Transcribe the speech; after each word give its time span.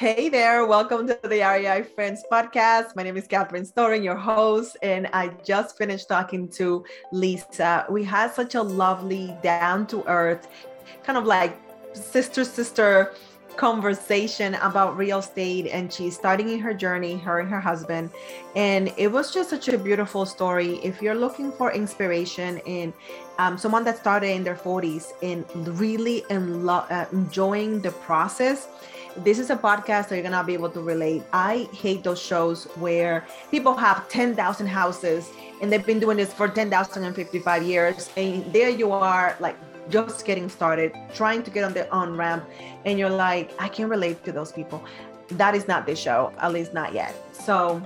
Hey 0.00 0.30
there, 0.30 0.64
welcome 0.64 1.06
to 1.08 1.18
the 1.24 1.42
REI 1.42 1.82
Friends 1.82 2.24
podcast. 2.32 2.96
My 2.96 3.02
name 3.02 3.18
is 3.18 3.26
Catherine 3.26 3.66
Storing, 3.66 4.02
your 4.02 4.16
host, 4.16 4.78
and 4.82 5.06
I 5.12 5.28
just 5.44 5.76
finished 5.76 6.08
talking 6.08 6.48
to 6.52 6.86
Lisa. 7.12 7.84
We 7.90 8.02
had 8.02 8.32
such 8.32 8.54
a 8.54 8.62
lovely, 8.62 9.36
down 9.42 9.86
to 9.88 10.02
earth, 10.08 10.48
kind 11.02 11.18
of 11.18 11.26
like 11.26 11.60
sister 11.92 12.44
sister 12.44 13.12
conversation 13.56 14.54
about 14.54 14.96
real 14.96 15.18
estate 15.18 15.66
and 15.66 15.92
she's 15.92 16.14
starting 16.14 16.48
in 16.48 16.60
her 16.60 16.72
journey 16.72 17.18
her 17.18 17.40
and 17.40 17.50
her 17.50 17.60
husband 17.60 18.08
and 18.54 18.92
it 18.96 19.08
was 19.08 19.34
just 19.34 19.50
such 19.50 19.68
a 19.68 19.76
beautiful 19.76 20.24
story 20.24 20.78
if 20.84 21.02
you're 21.02 21.16
looking 21.16 21.50
for 21.50 21.72
inspiration 21.72 22.58
in 22.58 22.94
um, 23.38 23.58
someone 23.58 23.84
that 23.84 23.98
started 23.98 24.28
in 24.28 24.44
their 24.44 24.54
40s 24.54 25.12
and 25.22 25.44
really 25.78 26.22
in 26.30 26.64
lo- 26.64 26.86
uh, 26.90 27.06
enjoying 27.12 27.80
the 27.80 27.90
process 27.90 28.68
this 29.18 29.38
is 29.38 29.50
a 29.50 29.56
podcast 29.56 30.08
that 30.08 30.16
you're 30.16 30.22
gonna 30.22 30.44
be 30.44 30.54
able 30.54 30.70
to 30.70 30.80
relate. 30.80 31.22
I 31.32 31.68
hate 31.72 32.04
those 32.04 32.20
shows 32.20 32.64
where 32.76 33.26
people 33.50 33.74
have 33.74 34.08
10,000 34.08 34.66
houses 34.66 35.30
and 35.60 35.70
they've 35.70 35.84
been 35.84 36.00
doing 36.00 36.16
this 36.16 36.32
for 36.32 36.48
10,055 36.48 37.62
years. 37.62 38.10
And 38.16 38.50
there 38.52 38.70
you 38.70 38.92
are, 38.92 39.36
like 39.40 39.56
just 39.90 40.24
getting 40.24 40.48
started, 40.48 40.92
trying 41.14 41.42
to 41.42 41.50
get 41.50 41.64
on 41.64 41.74
the 41.74 41.90
on 41.90 42.16
ramp, 42.16 42.44
and 42.84 42.98
you're 42.98 43.10
like, 43.10 43.50
I 43.58 43.68
can 43.68 43.88
relate 43.88 44.24
to 44.24 44.32
those 44.32 44.52
people. 44.52 44.84
That 45.28 45.54
is 45.54 45.68
not 45.68 45.86
this 45.86 45.98
show, 45.98 46.32
at 46.38 46.52
least 46.52 46.72
not 46.72 46.92
yet. 46.92 47.14
So 47.32 47.82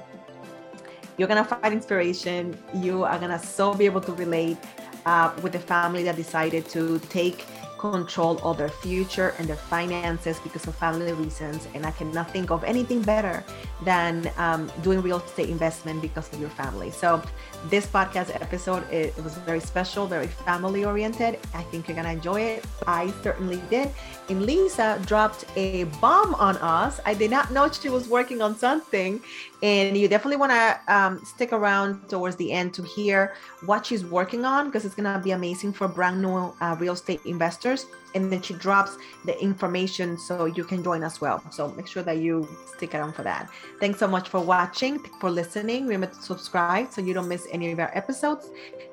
you're 1.16 1.28
gonna 1.28 1.44
find 1.44 1.72
inspiration. 1.72 2.56
You 2.74 3.04
are 3.04 3.18
gonna 3.18 3.38
so 3.38 3.74
be 3.74 3.86
able 3.86 4.00
to 4.02 4.12
relate 4.12 4.58
uh, 5.06 5.32
with 5.42 5.52
the 5.52 5.58
family 5.58 6.02
that 6.04 6.16
decided 6.16 6.68
to 6.70 6.98
take 7.10 7.44
control 7.90 8.40
of 8.42 8.58
their 8.58 8.68
future 8.68 9.34
and 9.38 9.48
their 9.48 9.56
finances 9.56 10.38
because 10.40 10.66
of 10.66 10.74
family 10.76 11.12
reasons. 11.12 11.66
And 11.74 11.84
I 11.86 11.90
cannot 11.92 12.30
think 12.30 12.50
of 12.50 12.64
anything 12.64 13.02
better 13.02 13.44
than 13.84 14.30
um, 14.36 14.70
doing 14.82 15.02
real 15.02 15.20
estate 15.20 15.50
investment 15.50 16.00
because 16.00 16.32
of 16.32 16.40
your 16.40 16.50
family. 16.50 16.90
So 16.90 17.22
this 17.68 17.86
podcast 17.86 18.34
episode 18.40 18.82
it, 18.90 19.14
it 19.16 19.24
was 19.24 19.34
very 19.38 19.60
special, 19.60 20.06
very 20.06 20.26
family 20.26 20.84
oriented. 20.84 21.38
I 21.54 21.62
think 21.64 21.88
you're 21.88 21.96
gonna 21.96 22.12
enjoy 22.12 22.40
it. 22.40 22.64
I 22.86 23.12
certainly 23.22 23.60
did. 23.70 23.90
And 24.28 24.46
Lisa 24.46 25.00
dropped 25.06 25.44
a 25.56 25.84
bomb 26.00 26.34
on 26.36 26.56
us. 26.58 27.00
I 27.04 27.14
did 27.14 27.30
not 27.30 27.50
know 27.50 27.70
she 27.70 27.90
was 27.90 28.08
working 28.08 28.40
on 28.40 28.56
something, 28.56 29.20
and 29.62 29.96
you 29.96 30.08
definitely 30.08 30.36
want 30.36 30.52
to 30.52 30.94
um, 30.94 31.24
stick 31.24 31.52
around 31.52 32.08
towards 32.08 32.36
the 32.36 32.52
end 32.52 32.74
to 32.74 32.82
hear 32.82 33.34
what 33.66 33.86
she's 33.86 34.04
working 34.04 34.44
on 34.44 34.66
because 34.66 34.84
it's 34.84 34.94
gonna 34.94 35.20
be 35.22 35.32
amazing 35.32 35.72
for 35.72 35.88
brand 35.88 36.20
new 36.20 36.54
uh, 36.60 36.76
real 36.78 36.94
estate 36.94 37.20
investors. 37.24 37.73
And 38.14 38.32
then 38.32 38.42
she 38.42 38.54
drops 38.54 38.96
the 39.24 39.40
information 39.42 40.18
so 40.18 40.46
you 40.46 40.64
can 40.64 40.82
join 40.82 41.02
as 41.02 41.20
well. 41.20 41.42
So 41.50 41.68
make 41.72 41.86
sure 41.86 42.02
that 42.02 42.18
you 42.18 42.48
stick 42.76 42.94
around 42.94 43.14
for 43.14 43.22
that. 43.22 43.50
Thanks 43.80 43.98
so 43.98 44.06
much 44.06 44.28
for 44.28 44.40
watching, 44.40 44.98
for 45.20 45.30
listening. 45.30 45.86
Remember 45.86 46.14
to 46.14 46.22
subscribe 46.22 46.92
so 46.92 47.00
you 47.00 47.14
don't 47.14 47.28
miss 47.28 47.46
any 47.50 47.72
of 47.72 47.78
our 47.80 47.90
episodes. 47.94 48.50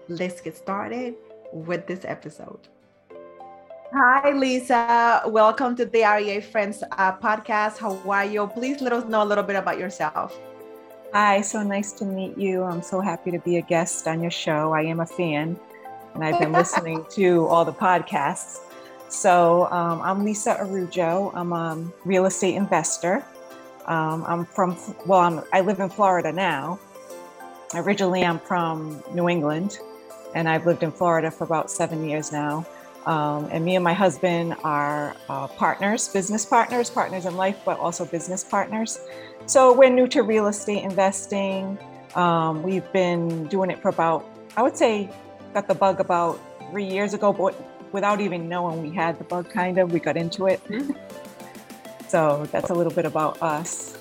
Let's 0.08 0.42
get 0.42 0.58
started 0.58 1.16
with 1.54 1.86
this 1.88 2.06
episode. 2.06 2.68
Hi, 3.94 4.32
Lisa. 4.32 5.22
Welcome 5.28 5.76
to 5.76 5.86
the 5.86 6.04
REI 6.04 6.40
Friends 6.40 6.82
uh, 6.94 7.18
podcast. 7.18 7.78
How 7.78 8.00
are 8.10 8.24
you? 8.24 8.48
Please 8.48 8.80
let 8.82 8.94
us 8.94 9.04
know 9.04 9.22
a 9.22 9.28
little 9.28 9.44
bit 9.44 9.58
about 9.58 9.78
yourself. 9.78 10.40
Hi, 11.12 11.42
so 11.42 11.62
nice 11.62 11.92
to 12.00 12.06
meet 12.06 12.38
you. 12.38 12.64
I'm 12.64 12.82
so 12.82 13.02
happy 13.02 13.32
to 13.32 13.40
be 13.40 13.58
a 13.58 13.62
guest 13.62 14.08
on 14.08 14.22
your 14.22 14.32
show. 14.32 14.72
I 14.72 14.84
am 14.84 15.02
a 15.02 15.06
fan, 15.06 15.60
and 16.14 16.24
I've 16.24 16.40
been 16.40 16.54
listening 16.62 17.06
to 17.16 17.46
all 17.48 17.66
the 17.66 17.74
podcasts. 17.74 18.60
So 19.12 19.70
um, 19.72 20.02
I'm 20.02 20.24
Lisa 20.24 20.58
Araujo. 20.58 21.34
I'm 21.36 21.52
a 21.52 21.86
real 22.06 22.26
estate 22.26 22.56
investor. 22.56 23.26
Um, 23.86 24.24
I'm 24.26 24.46
from, 24.46 24.78
well, 25.06 25.20
I'm, 25.20 25.44
I 25.52 25.60
live 25.60 25.82
in 25.82 25.90
Florida 25.90 26.32
now. 26.32 26.80
Originally, 27.76 28.24
I'm 28.24 28.40
from 28.40 29.04
New 29.14 29.28
England, 29.28 29.80
and 30.34 30.48
I've 30.48 30.66
lived 30.66 30.82
in 30.82 30.94
Florida 30.94 31.30
for 31.30 31.44
about 31.44 31.70
seven 31.70 32.08
years 32.08 32.32
now. 32.32 32.66
Um, 33.06 33.50
and 33.52 33.66
me 33.66 33.76
and 33.76 33.84
my 33.84 33.92
husband 33.92 34.56
are 34.64 35.18
uh, 35.28 35.48
partners, 35.48 36.08
business 36.08 36.46
partners, 36.46 36.90
partners 36.90 37.26
in 37.26 37.36
life, 37.36 37.60
but 37.66 37.78
also 37.80 38.06
business 38.06 38.46
partners. 38.46 38.98
So 39.46 39.74
we're 39.74 39.90
new 39.90 40.08
to 40.08 40.22
real 40.24 40.48
estate 40.48 40.86
investing. 40.86 41.78
Um, 42.16 42.64
we've 42.64 42.90
been 42.94 43.48
doing 43.48 43.72
it 43.72 43.82
for 43.82 43.90
about, 43.90 44.26
I 44.56 44.64
would 44.64 44.78
say, 44.78 45.10
got 45.54 45.68
the 45.68 45.76
bug 45.76 46.00
about 46.00 46.40
three 46.70 46.86
years 46.86 47.14
ago, 47.14 47.34
but 47.34 47.56
without 47.92 48.22
even 48.22 48.48
knowing 48.48 48.82
we 48.82 48.90
had 48.90 49.18
the 49.18 49.24
bug, 49.24 49.50
kind 49.50 49.78
of. 49.78 49.92
We 49.92 50.00
got 50.00 50.18
into 50.18 50.48
it. 50.48 50.64
Mm-hmm. 50.66 50.92
so 52.08 52.48
that's 52.52 52.70
a 52.70 52.74
little 52.74 52.94
bit 52.94 53.06
about 53.06 53.42
us. 53.42 53.98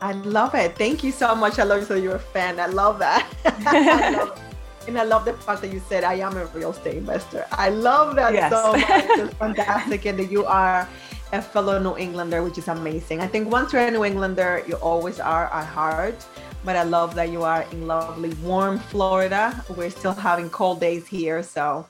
I 0.00 0.12
love 0.12 0.54
it. 0.54 0.76
Thank 0.76 1.04
you 1.04 1.12
so 1.12 1.34
much. 1.34 1.58
I 1.58 1.62
love 1.62 1.80
you. 1.80 1.86
So 1.86 1.94
you're 1.94 2.16
a 2.16 2.18
fan. 2.18 2.58
I 2.58 2.66
love 2.66 2.98
that. 2.98 3.28
I 3.44 4.10
love 4.10 4.40
and 4.88 4.98
I 4.98 5.04
love 5.04 5.24
the 5.24 5.32
fact 5.34 5.62
that 5.62 5.72
you 5.72 5.80
said 5.88 6.04
I 6.04 6.14
am 6.14 6.36
a 6.36 6.46
real 6.46 6.70
estate 6.70 6.96
investor. 6.96 7.46
I 7.52 7.70
love 7.70 8.16
that 8.16 8.32
yes. 8.32 8.50
so 8.50 8.72
much. 8.72 9.18
It's 9.18 9.34
fantastic, 9.34 10.04
and 10.06 10.18
that 10.18 10.30
you 10.30 10.44
are 10.44 10.88
a 11.32 11.40
fellow 11.40 11.78
New 11.78 11.96
Englander, 11.96 12.42
which 12.42 12.58
is 12.58 12.68
amazing. 12.68 13.20
I 13.20 13.26
think 13.26 13.50
once 13.50 13.72
you're 13.72 13.82
a 13.82 13.90
New 13.90 14.04
Englander, 14.04 14.64
you 14.66 14.74
always 14.76 15.20
are 15.20 15.46
at 15.52 15.66
heart. 15.66 16.24
But 16.64 16.76
I 16.76 16.84
love 16.84 17.16
that 17.16 17.30
you 17.30 17.42
are 17.42 17.62
in 17.72 17.88
lovely, 17.88 18.34
warm 18.34 18.78
Florida. 18.78 19.64
We're 19.76 19.90
still 19.90 20.12
having 20.12 20.48
cold 20.48 20.78
days 20.78 21.08
here, 21.08 21.42
so 21.42 21.86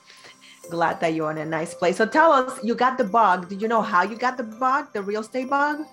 glad 0.69 0.99
that 1.01 1.13
you're 1.13 1.31
in 1.31 1.37
a 1.37 1.45
nice 1.45 1.73
place. 1.73 1.97
So 1.97 2.05
tell 2.05 2.31
us, 2.31 2.63
you 2.63 2.75
got 2.75 2.97
the 2.97 3.03
bug. 3.03 3.49
Did 3.49 3.61
you 3.61 3.67
know 3.67 3.81
how 3.81 4.03
you 4.03 4.15
got 4.15 4.37
the 4.37 4.43
bug, 4.43 4.91
the 4.93 5.01
real 5.01 5.21
estate 5.21 5.49
bug? 5.49 5.85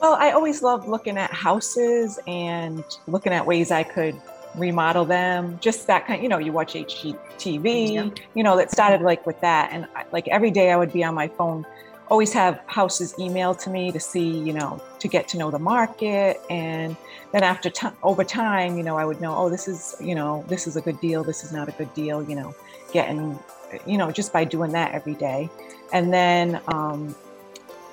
Well, 0.00 0.14
I 0.14 0.30
always 0.30 0.62
loved 0.62 0.88
looking 0.88 1.18
at 1.18 1.32
houses 1.32 2.18
and 2.26 2.84
looking 3.06 3.32
at 3.32 3.44
ways 3.44 3.70
I 3.70 3.82
could 3.82 4.20
remodel 4.54 5.04
them. 5.04 5.58
Just 5.60 5.86
that 5.88 6.06
kind, 6.06 6.22
you 6.22 6.28
know, 6.28 6.38
you 6.38 6.52
watch 6.52 6.74
HGTV, 6.74 7.94
yeah. 7.94 8.10
you 8.34 8.42
know, 8.42 8.56
that 8.56 8.70
started 8.70 9.02
like 9.02 9.26
with 9.26 9.40
that. 9.40 9.70
And 9.72 9.88
like 10.12 10.28
every 10.28 10.50
day 10.50 10.70
I 10.70 10.76
would 10.76 10.92
be 10.92 11.02
on 11.02 11.14
my 11.14 11.28
phone, 11.28 11.66
always 12.08 12.32
have 12.32 12.60
houses 12.66 13.14
emailed 13.18 13.58
to 13.64 13.70
me 13.70 13.92
to 13.92 14.00
see, 14.00 14.38
you 14.38 14.52
know, 14.52 14.80
to 15.00 15.08
get 15.08 15.28
to 15.28 15.38
know 15.38 15.50
the 15.50 15.58
market. 15.58 16.40
And 16.48 16.96
then 17.32 17.42
after 17.42 17.68
time, 17.68 17.94
over 18.02 18.24
time, 18.24 18.76
you 18.76 18.82
know, 18.82 18.96
I 18.96 19.04
would 19.04 19.20
know, 19.20 19.36
oh, 19.36 19.50
this 19.50 19.68
is, 19.68 19.96
you 20.00 20.14
know, 20.14 20.44
this 20.48 20.66
is 20.66 20.76
a 20.76 20.80
good 20.80 21.00
deal. 21.00 21.24
This 21.24 21.44
is 21.44 21.52
not 21.52 21.68
a 21.68 21.72
good 21.72 21.92
deal, 21.94 22.22
you 22.22 22.36
know, 22.36 22.54
getting 22.92 23.38
you 23.86 23.98
know, 23.98 24.10
just 24.10 24.32
by 24.32 24.44
doing 24.44 24.72
that 24.72 24.92
every 24.92 25.14
day. 25.14 25.48
And 25.92 26.12
then, 26.12 26.60
um, 26.68 27.14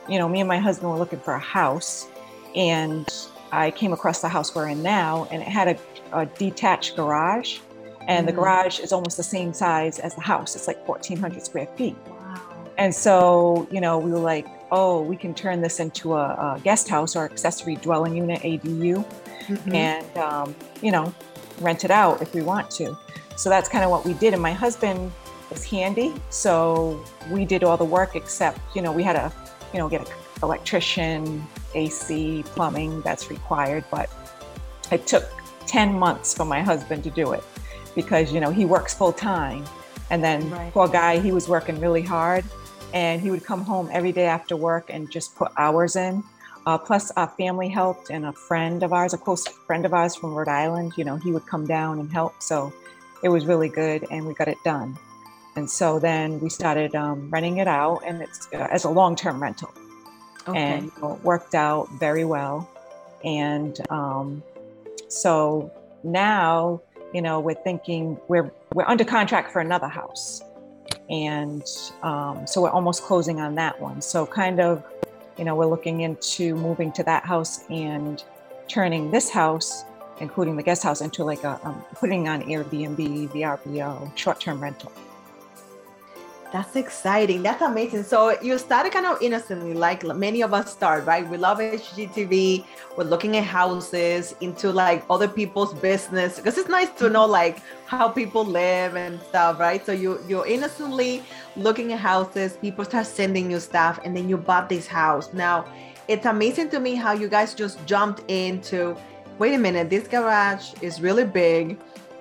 you 0.09 0.19
know, 0.19 0.27
me 0.27 0.39
and 0.41 0.47
my 0.47 0.57
husband 0.57 0.91
were 0.91 0.97
looking 0.97 1.19
for 1.19 1.33
a 1.33 1.39
house, 1.39 2.07
and 2.55 3.07
I 3.51 3.71
came 3.71 3.93
across 3.93 4.21
the 4.21 4.29
house 4.29 4.53
we're 4.53 4.69
in 4.69 4.83
now, 4.83 5.27
and 5.31 5.41
it 5.41 5.47
had 5.47 5.67
a, 5.67 6.19
a 6.21 6.25
detached 6.25 6.95
garage, 6.95 7.59
and 8.07 8.23
mm. 8.23 8.29
the 8.29 8.33
garage 8.33 8.79
is 8.79 8.91
almost 8.91 9.17
the 9.17 9.23
same 9.23 9.53
size 9.53 9.99
as 9.99 10.15
the 10.15 10.21
house. 10.21 10.55
It's 10.55 10.67
like 10.67 10.87
1,400 10.87 11.43
square 11.43 11.67
feet. 11.75 11.95
Wow. 12.07 12.41
And 12.77 12.93
so, 12.93 13.67
you 13.71 13.81
know, 13.81 13.97
we 13.97 14.11
were 14.11 14.19
like, 14.19 14.47
oh, 14.71 15.01
we 15.01 15.15
can 15.15 15.33
turn 15.33 15.61
this 15.61 15.79
into 15.79 16.15
a, 16.15 16.25
a 16.33 16.61
guest 16.63 16.89
house 16.89 17.15
or 17.15 17.25
accessory 17.25 17.75
dwelling 17.77 18.15
unit, 18.15 18.41
ADU, 18.41 19.05
mm-hmm. 19.47 19.75
and, 19.75 20.17
um, 20.17 20.55
you 20.81 20.91
know, 20.91 21.13
rent 21.61 21.85
it 21.85 21.91
out 21.91 22.21
if 22.21 22.33
we 22.33 22.41
want 22.41 22.69
to. 22.71 22.97
So 23.37 23.49
that's 23.49 23.69
kind 23.69 23.83
of 23.83 23.91
what 23.91 24.05
we 24.05 24.13
did. 24.13 24.33
And 24.33 24.41
my 24.41 24.53
husband 24.53 25.11
was 25.49 25.63
handy. 25.63 26.13
So 26.29 27.03
we 27.29 27.45
did 27.45 27.63
all 27.63 27.77
the 27.77 27.85
work 27.85 28.15
except, 28.15 28.59
you 28.75 28.81
know, 28.81 28.91
we 28.91 29.03
had 29.03 29.13
to, 29.13 29.31
you 29.73 29.79
know, 29.79 29.89
get 29.89 30.07
an 30.07 30.15
electrician, 30.43 31.45
AC, 31.73 32.43
plumbing 32.47 33.01
that's 33.01 33.29
required. 33.29 33.83
But 33.91 34.09
it 34.91 35.07
took 35.07 35.25
10 35.67 35.97
months 35.97 36.33
for 36.33 36.45
my 36.45 36.61
husband 36.61 37.03
to 37.03 37.09
do 37.09 37.33
it 37.33 37.43
because, 37.95 38.31
you 38.31 38.39
know, 38.39 38.51
he 38.51 38.65
works 38.65 38.93
full 38.93 39.13
time. 39.13 39.65
And 40.09 40.23
then 40.23 40.49
right. 40.51 40.71
poor 40.71 40.87
guy, 40.87 41.19
he 41.19 41.31
was 41.31 41.47
working 41.47 41.79
really 41.79 42.03
hard 42.03 42.45
and 42.93 43.21
he 43.21 43.31
would 43.31 43.43
come 43.43 43.61
home 43.61 43.89
every 43.91 44.11
day 44.11 44.25
after 44.25 44.55
work 44.55 44.89
and 44.89 45.11
just 45.11 45.35
put 45.35 45.51
hours 45.57 45.95
in. 45.95 46.23
Uh, 46.65 46.77
plus, 46.77 47.11
our 47.11 47.27
family 47.27 47.69
helped, 47.69 48.09
and 48.09 48.25
a 48.25 48.33
friend 48.33 48.81
of 48.81 48.91
ours, 48.91 49.13
a 49.13 49.17
close 49.19 49.47
friend 49.47 49.85
of 49.85 49.93
ours 49.93 50.15
from 50.15 50.33
Rhode 50.33 50.47
Island, 50.47 50.93
you 50.97 51.03
know, 51.03 51.15
he 51.15 51.31
would 51.31 51.45
come 51.45 51.67
down 51.67 51.99
and 51.99 52.11
help. 52.11 52.41
So 52.41 52.73
it 53.21 53.29
was 53.29 53.45
really 53.45 53.69
good, 53.69 54.07
and 54.09 54.25
we 54.25 54.33
got 54.33 54.47
it 54.47 54.57
done. 54.63 54.97
And 55.55 55.69
so 55.69 55.99
then 55.99 56.39
we 56.39 56.49
started 56.49 56.95
um, 56.95 57.29
renting 57.29 57.57
it 57.57 57.67
out, 57.67 58.01
and 58.05 58.21
it's 58.21 58.47
uh, 58.53 58.67
as 58.71 58.83
a 58.83 58.89
long-term 58.89 59.41
rental, 59.41 59.73
okay. 60.47 60.59
and 60.59 60.85
you 60.85 61.01
know, 61.01 61.13
it 61.13 61.23
worked 61.23 61.55
out 61.55 61.89
very 61.99 62.25
well. 62.25 62.69
And 63.23 63.79
um, 63.89 64.43
so 65.07 65.71
now, 66.03 66.81
you 67.13 67.21
know, 67.21 67.39
we're 67.39 67.53
thinking 67.53 68.19
we're 68.27 68.51
we're 68.73 68.85
under 68.85 69.05
contract 69.05 69.51
for 69.51 69.61
another 69.61 69.87
house, 69.87 70.41
and 71.09 71.63
um, 72.03 72.45
so 72.45 72.61
we're 72.61 72.69
almost 72.69 73.03
closing 73.03 73.39
on 73.39 73.55
that 73.55 73.79
one. 73.79 74.01
So 74.01 74.25
kind 74.25 74.59
of, 74.59 74.83
you 75.37 75.45
know, 75.45 75.55
we're 75.55 75.67
looking 75.67 76.01
into 76.01 76.55
moving 76.55 76.91
to 76.93 77.03
that 77.03 77.25
house 77.25 77.63
and 77.69 78.21
turning 78.67 79.11
this 79.11 79.29
house 79.29 79.85
including 80.19 80.55
the 80.55 80.63
guest 80.63 80.83
house 80.83 81.01
into 81.01 81.23
like 81.23 81.43
a 81.43 81.59
um, 81.63 81.83
putting 81.95 82.27
on 82.27 82.41
Airbnb, 82.43 83.29
VRBO, 83.29 84.17
short-term 84.17 84.61
rental. 84.61 84.91
That's 86.55 86.77
exciting. 86.77 87.43
That's 87.43 87.61
amazing. 87.61 88.03
So 88.03 88.39
you 88.41 88.57
started 88.57 88.93
kind 88.93 89.05
of 89.05 89.21
innocently, 89.21 89.73
like 89.73 90.05
many 90.05 90.39
of 90.41 90.53
us 90.53 90.71
start, 90.71 91.05
right? 91.05 91.27
We 91.27 91.35
love 91.35 91.57
HGTV. 91.57 92.65
We're 92.95 93.03
looking 93.03 93.35
at 93.35 93.43
houses 93.43 94.33
into 94.39 94.71
like 94.71 95.03
other 95.09 95.27
people's 95.27 95.73
business 95.73 96.37
because 96.37 96.57
it's 96.57 96.69
nice 96.69 96.89
to 96.91 97.09
know 97.09 97.25
like 97.25 97.59
how 97.87 98.07
people 98.07 98.45
live 98.45 98.95
and 98.95 99.19
stuff, 99.23 99.59
right? 99.59 99.85
So 99.85 99.91
you 99.91 100.17
you're 100.29 100.47
innocently 100.47 101.23
looking 101.57 101.91
at 101.91 101.99
houses. 101.99 102.55
People 102.55 102.85
start 102.85 103.05
sending 103.05 103.51
you 103.51 103.59
stuff, 103.59 103.99
and 104.05 104.15
then 104.15 104.29
you 104.29 104.37
bought 104.37 104.69
this 104.69 104.87
house. 104.87 105.33
Now, 105.33 105.65
it's 106.07 106.25
amazing 106.25 106.69
to 106.69 106.79
me 106.79 106.95
how 106.95 107.11
you 107.11 107.27
guys 107.27 107.53
just 107.53 107.85
jumped 107.85 108.23
into. 108.31 108.95
Wait 109.39 109.53
a 109.53 109.57
minute, 109.57 109.89
this 109.89 110.07
garage 110.07 110.71
is 110.81 111.01
really 111.01 111.25
big. 111.25 111.77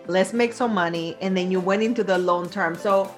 Let's 0.08 0.32
make 0.32 0.52
some 0.52 0.74
money, 0.74 1.16
and 1.20 1.36
then 1.36 1.52
you 1.52 1.60
went 1.60 1.84
into 1.84 2.02
the 2.02 2.18
long 2.18 2.50
term. 2.50 2.74
So 2.74 3.14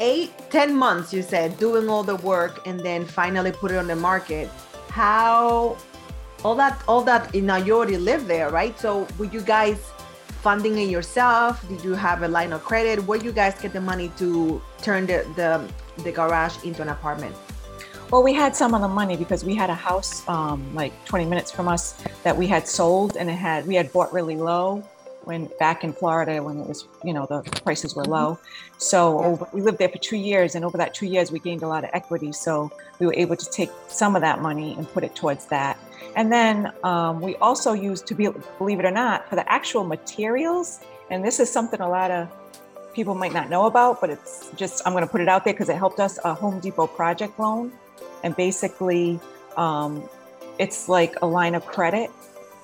eight, 0.00 0.32
ten 0.50 0.74
months, 0.76 1.12
you 1.12 1.22
said, 1.22 1.58
doing 1.58 1.88
all 1.88 2.02
the 2.02 2.16
work 2.16 2.66
and 2.66 2.80
then 2.80 3.04
finally 3.04 3.52
put 3.52 3.70
it 3.70 3.76
on 3.76 3.86
the 3.86 3.96
market. 3.96 4.48
How 4.88 5.76
all 6.44 6.54
that 6.54 6.82
all 6.86 7.02
that 7.02 7.34
know 7.34 7.56
you 7.56 7.76
already 7.76 7.98
live 7.98 8.26
there, 8.26 8.50
right? 8.50 8.78
So 8.78 9.06
were 9.18 9.26
you 9.26 9.40
guys 9.40 9.78
funding 10.42 10.78
it 10.78 10.88
yourself? 10.88 11.66
Did 11.68 11.82
you 11.82 11.94
have 11.94 12.22
a 12.22 12.28
line 12.28 12.52
of 12.52 12.62
credit? 12.64 13.04
Where 13.06 13.18
you 13.18 13.32
guys 13.32 13.60
get 13.60 13.72
the 13.72 13.80
money 13.80 14.10
to 14.18 14.62
turn 14.82 15.06
the 15.06 15.26
the, 15.36 15.66
the 16.02 16.12
garage 16.12 16.62
into 16.64 16.82
an 16.82 16.88
apartment? 16.88 17.34
Well, 18.10 18.22
we 18.22 18.32
had 18.32 18.56
some 18.56 18.72
of 18.72 18.80
the 18.80 18.88
money 18.88 19.16
because 19.16 19.44
we 19.44 19.54
had 19.54 19.68
a 19.68 19.74
house 19.74 20.26
um, 20.28 20.74
like 20.74 20.92
20 21.04 21.26
minutes 21.26 21.50
from 21.50 21.68
us 21.68 22.02
that 22.22 22.34
we 22.34 22.46
had 22.46 22.66
sold, 22.66 23.18
and 23.18 23.28
it 23.28 23.34
had 23.34 23.66
we 23.66 23.74
had 23.74 23.92
bought 23.92 24.12
really 24.14 24.36
low, 24.36 24.82
when 25.28 25.44
back 25.58 25.84
in 25.84 25.92
Florida 25.92 26.42
when 26.42 26.58
it 26.58 26.66
was, 26.66 26.86
you 27.04 27.12
know, 27.12 27.26
the 27.26 27.42
prices 27.62 27.94
were 27.94 28.06
low. 28.06 28.32
Mm-hmm. 28.32 28.74
So 28.78 29.22
over, 29.22 29.46
we 29.52 29.60
lived 29.60 29.76
there 29.76 29.90
for 29.90 29.98
two 29.98 30.16
years, 30.16 30.54
and 30.54 30.64
over 30.64 30.78
that 30.78 30.94
two 30.94 31.04
years, 31.04 31.30
we 31.30 31.38
gained 31.38 31.62
a 31.62 31.68
lot 31.68 31.84
of 31.84 31.90
equity. 31.92 32.32
So 32.32 32.72
we 32.98 33.04
were 33.06 33.14
able 33.14 33.36
to 33.36 33.50
take 33.50 33.70
some 33.88 34.16
of 34.16 34.22
that 34.22 34.40
money 34.40 34.74
and 34.78 34.88
put 34.88 35.04
it 35.04 35.14
towards 35.14 35.44
that. 35.46 35.78
And 36.16 36.32
then 36.32 36.72
um, 36.82 37.20
we 37.20 37.36
also 37.36 37.74
used, 37.74 38.06
to 38.06 38.14
be, 38.14 38.28
believe 38.56 38.80
it 38.80 38.86
or 38.86 38.90
not, 38.90 39.28
for 39.28 39.36
the 39.36 39.46
actual 39.52 39.84
materials. 39.84 40.80
And 41.10 41.22
this 41.22 41.38
is 41.40 41.52
something 41.52 41.80
a 41.82 41.88
lot 41.88 42.10
of 42.10 42.26
people 42.94 43.14
might 43.14 43.34
not 43.34 43.50
know 43.50 43.66
about, 43.66 44.00
but 44.00 44.08
it's 44.08 44.50
just 44.56 44.82
I'm 44.86 44.94
going 44.94 45.04
to 45.04 45.10
put 45.10 45.20
it 45.20 45.28
out 45.28 45.44
there 45.44 45.52
because 45.52 45.68
it 45.68 45.76
helped 45.76 46.00
us 46.00 46.18
a 46.24 46.32
Home 46.32 46.58
Depot 46.58 46.86
project 46.86 47.38
loan, 47.38 47.70
and 48.24 48.34
basically. 48.34 49.20
Um, 49.56 50.08
it's 50.58 50.88
like 50.88 51.14
a 51.22 51.26
line 51.26 51.54
of 51.54 51.64
credit 51.66 52.10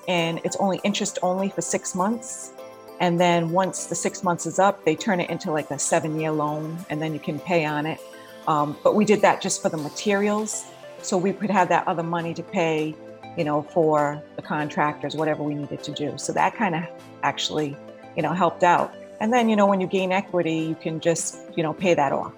and 0.07 0.39
it's 0.43 0.57
only 0.57 0.79
interest 0.83 1.17
only 1.23 1.49
for 1.49 1.61
six 1.61 1.95
months 1.95 2.51
and 2.99 3.19
then 3.19 3.51
once 3.51 3.85
the 3.85 3.95
six 3.95 4.23
months 4.23 4.45
is 4.45 4.59
up, 4.59 4.83
they 4.85 4.95
turn 4.95 5.19
it 5.19 5.29
into 5.29 5.51
like 5.51 5.69
a 5.71 5.79
seven 5.79 6.19
year 6.19 6.31
loan 6.31 6.77
and 6.89 7.01
then 7.01 7.13
you 7.13 7.19
can 7.19 7.39
pay 7.39 7.65
on 7.65 7.85
it. 7.85 7.99
Um, 8.47 8.77
but 8.83 8.95
we 8.95 9.05
did 9.05 9.21
that 9.21 9.41
just 9.41 9.61
for 9.61 9.69
the 9.69 9.77
materials. 9.77 10.65
So 11.01 11.17
we 11.17 11.33
could 11.33 11.49
have 11.49 11.69
that 11.69 11.87
other 11.87 12.03
money 12.03 12.33
to 12.33 12.43
pay, 12.43 12.95
you 13.37 13.43
know, 13.43 13.63
for 13.63 14.23
the 14.35 14.41
contractors, 14.41 15.15
whatever 15.15 15.43
we 15.43 15.55
needed 15.55 15.83
to 15.83 15.91
do. 15.91 16.17
So 16.17 16.31
that 16.33 16.55
kind 16.55 16.75
of 16.75 16.83
actually, 17.23 17.75
you 18.15 18.23
know, 18.23 18.33
helped 18.33 18.63
out. 18.63 18.93
And 19.19 19.31
then, 19.31 19.49
you 19.49 19.55
know, 19.55 19.65
when 19.65 19.81
you 19.81 19.87
gain 19.87 20.11
equity, 20.11 20.57
you 20.57 20.75
can 20.75 20.99
just, 20.99 21.37
you 21.55 21.63
know, 21.63 21.73
pay 21.73 21.93
that 21.93 22.11
off. 22.11 22.33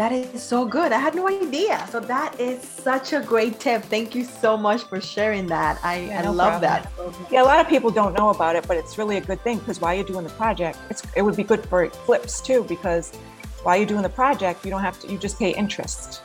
That 0.00 0.12
is 0.12 0.42
so 0.42 0.64
good. 0.64 0.92
I 0.92 0.98
had 0.98 1.14
no 1.14 1.28
idea. 1.28 1.86
So 1.90 2.00
that 2.00 2.40
is 2.40 2.62
such 2.62 3.12
a 3.12 3.20
great 3.20 3.60
tip. 3.60 3.82
Thank 3.82 4.14
you 4.14 4.24
so 4.24 4.56
much 4.56 4.84
for 4.84 4.98
sharing 4.98 5.46
that. 5.48 5.78
I, 5.84 6.06
yeah, 6.06 6.20
I 6.20 6.22
no 6.22 6.32
love 6.32 6.62
problem. 6.62 6.72
that. 6.96 7.30
Yeah, 7.30 7.42
a 7.42 7.44
lot 7.44 7.60
of 7.60 7.68
people 7.68 7.90
don't 7.90 8.14
know 8.16 8.30
about 8.30 8.56
it, 8.56 8.66
but 8.66 8.78
it's 8.78 8.96
really 8.96 9.18
a 9.18 9.20
good 9.20 9.42
thing 9.42 9.58
because 9.58 9.78
while 9.78 9.94
you're 9.94 10.10
doing 10.12 10.24
the 10.24 10.30
project, 10.30 10.78
it's, 10.88 11.02
it 11.14 11.20
would 11.20 11.36
be 11.36 11.42
good 11.42 11.62
for 11.66 11.90
flips 11.90 12.40
too 12.40 12.64
because 12.64 13.14
while 13.62 13.76
you're 13.76 13.92
doing 13.94 14.00
the 14.00 14.16
project, 14.22 14.64
you 14.64 14.70
don't 14.70 14.80
have 14.80 14.98
to, 15.00 15.12
you 15.12 15.18
just 15.18 15.38
pay 15.38 15.50
interest. 15.54 16.22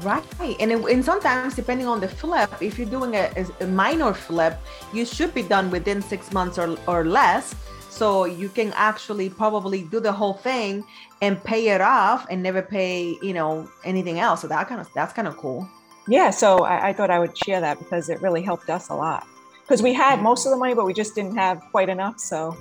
Right. 0.00 0.24
And, 0.58 0.72
it, 0.72 0.82
and 0.86 1.04
sometimes, 1.04 1.54
depending 1.54 1.86
on 1.86 2.00
the 2.00 2.08
flip, 2.08 2.50
if 2.62 2.78
you're 2.78 2.88
doing 2.88 3.14
a, 3.14 3.30
a 3.60 3.66
minor 3.66 4.14
flip, 4.14 4.58
you 4.94 5.04
should 5.04 5.34
be 5.34 5.42
done 5.42 5.70
within 5.70 6.00
six 6.00 6.32
months 6.32 6.56
or, 6.56 6.78
or 6.86 7.04
less 7.04 7.54
so 7.88 8.24
you 8.24 8.48
can 8.48 8.72
actually 8.74 9.28
probably 9.28 9.82
do 9.82 10.00
the 10.00 10.12
whole 10.12 10.34
thing 10.34 10.84
and 11.20 11.42
pay 11.42 11.68
it 11.68 11.80
off 11.80 12.26
and 12.30 12.42
never 12.42 12.62
pay, 12.62 13.18
you 13.22 13.32
know, 13.32 13.68
anything 13.84 14.20
else. 14.20 14.42
So 14.42 14.48
that 14.48 14.68
kind 14.68 14.80
of 14.80 14.88
that's 14.94 15.12
kind 15.12 15.26
of 15.26 15.36
cool. 15.36 15.68
Yeah. 16.06 16.30
So 16.30 16.64
I, 16.64 16.88
I 16.88 16.92
thought 16.92 17.10
I 17.10 17.18
would 17.18 17.36
share 17.36 17.60
that 17.60 17.78
because 17.78 18.08
it 18.08 18.20
really 18.22 18.42
helped 18.42 18.70
us 18.70 18.88
a 18.88 18.94
lot. 18.94 19.26
Because 19.62 19.82
we 19.82 19.92
had 19.92 20.22
most 20.22 20.46
of 20.46 20.50
the 20.50 20.56
money, 20.56 20.74
but 20.74 20.86
we 20.86 20.94
just 20.94 21.14
didn't 21.14 21.36
have 21.36 21.60
quite 21.70 21.88
enough. 21.88 22.18
So 22.18 22.56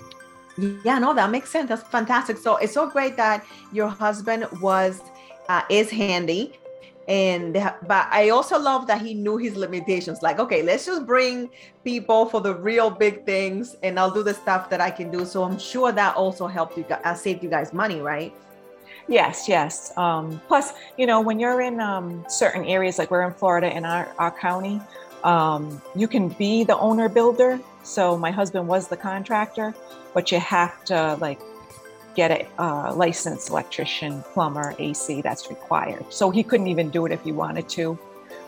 yeah, 0.57 0.97
no, 0.99 1.13
that 1.13 1.29
makes 1.29 1.49
sense. 1.49 1.69
That's 1.69 1.83
fantastic. 1.83 2.37
So 2.37 2.57
it's 2.57 2.73
so 2.73 2.89
great 2.89 3.15
that 3.17 3.45
your 3.71 3.87
husband 3.87 4.47
was 4.61 5.01
uh, 5.49 5.61
is 5.69 5.89
handy 5.89 6.59
and 7.07 7.53
but 7.87 8.07
i 8.11 8.29
also 8.29 8.59
love 8.59 8.85
that 8.87 9.01
he 9.01 9.13
knew 9.13 9.37
his 9.37 9.55
limitations. 9.55 10.21
Like 10.21 10.39
okay 10.39 10.61
let's 10.61 10.85
just 10.85 11.05
bring 11.05 11.49
people 11.83 12.25
for 12.25 12.41
the 12.41 12.55
real 12.55 12.89
big 12.89 13.25
things 13.25 13.77
and 13.83 13.99
i'll 13.99 14.11
do 14.11 14.23
the 14.23 14.33
stuff 14.33 14.69
that 14.69 14.81
i 14.81 14.91
can 14.91 15.09
do. 15.09 15.25
So 15.25 15.43
i'm 15.43 15.57
sure 15.57 15.91
that 15.91 16.15
also 16.15 16.47
helped 16.47 16.77
you 16.77 16.85
uh, 16.89 17.13
saved 17.13 17.43
you 17.43 17.49
guys 17.49 17.73
money 17.73 18.01
right? 18.01 18.33
Yes 19.07 19.47
yes. 19.47 19.97
Um, 19.97 20.41
plus 20.47 20.73
you 20.97 21.05
know 21.05 21.21
when 21.21 21.39
you're 21.39 21.61
in 21.61 21.79
um, 21.79 22.25
certain 22.27 22.65
areas 22.65 22.97
like 22.97 23.09
we're 23.09 23.23
in 23.23 23.33
florida 23.33 23.75
in 23.75 23.85
our, 23.85 24.09
our 24.19 24.31
county 24.31 24.81
um, 25.23 25.81
you 25.95 26.07
can 26.07 26.29
be 26.29 26.63
the 26.63 26.77
owner 26.77 27.09
builder. 27.09 27.59
So 27.83 28.17
my 28.17 28.31
husband 28.31 28.67
was 28.67 28.87
the 28.87 28.97
contractor 28.97 29.73
but 30.13 30.31
you 30.31 30.39
have 30.39 30.83
to 30.85 31.15
like 31.21 31.39
get 32.17 32.31
a 32.31 32.61
uh, 32.61 32.93
licensed 32.95 33.49
electrician, 33.51 34.23
plumber, 34.33 34.75
AC 34.79 35.21
that's 35.21 35.49
required. 35.49 36.03
So 36.11 36.31
he 36.31 36.43
couldn't 36.43 36.67
even 36.67 36.89
do 36.89 37.05
it 37.05 37.11
if 37.11 37.21
he 37.21 37.31
wanted 37.31 37.69
to. 37.69 37.97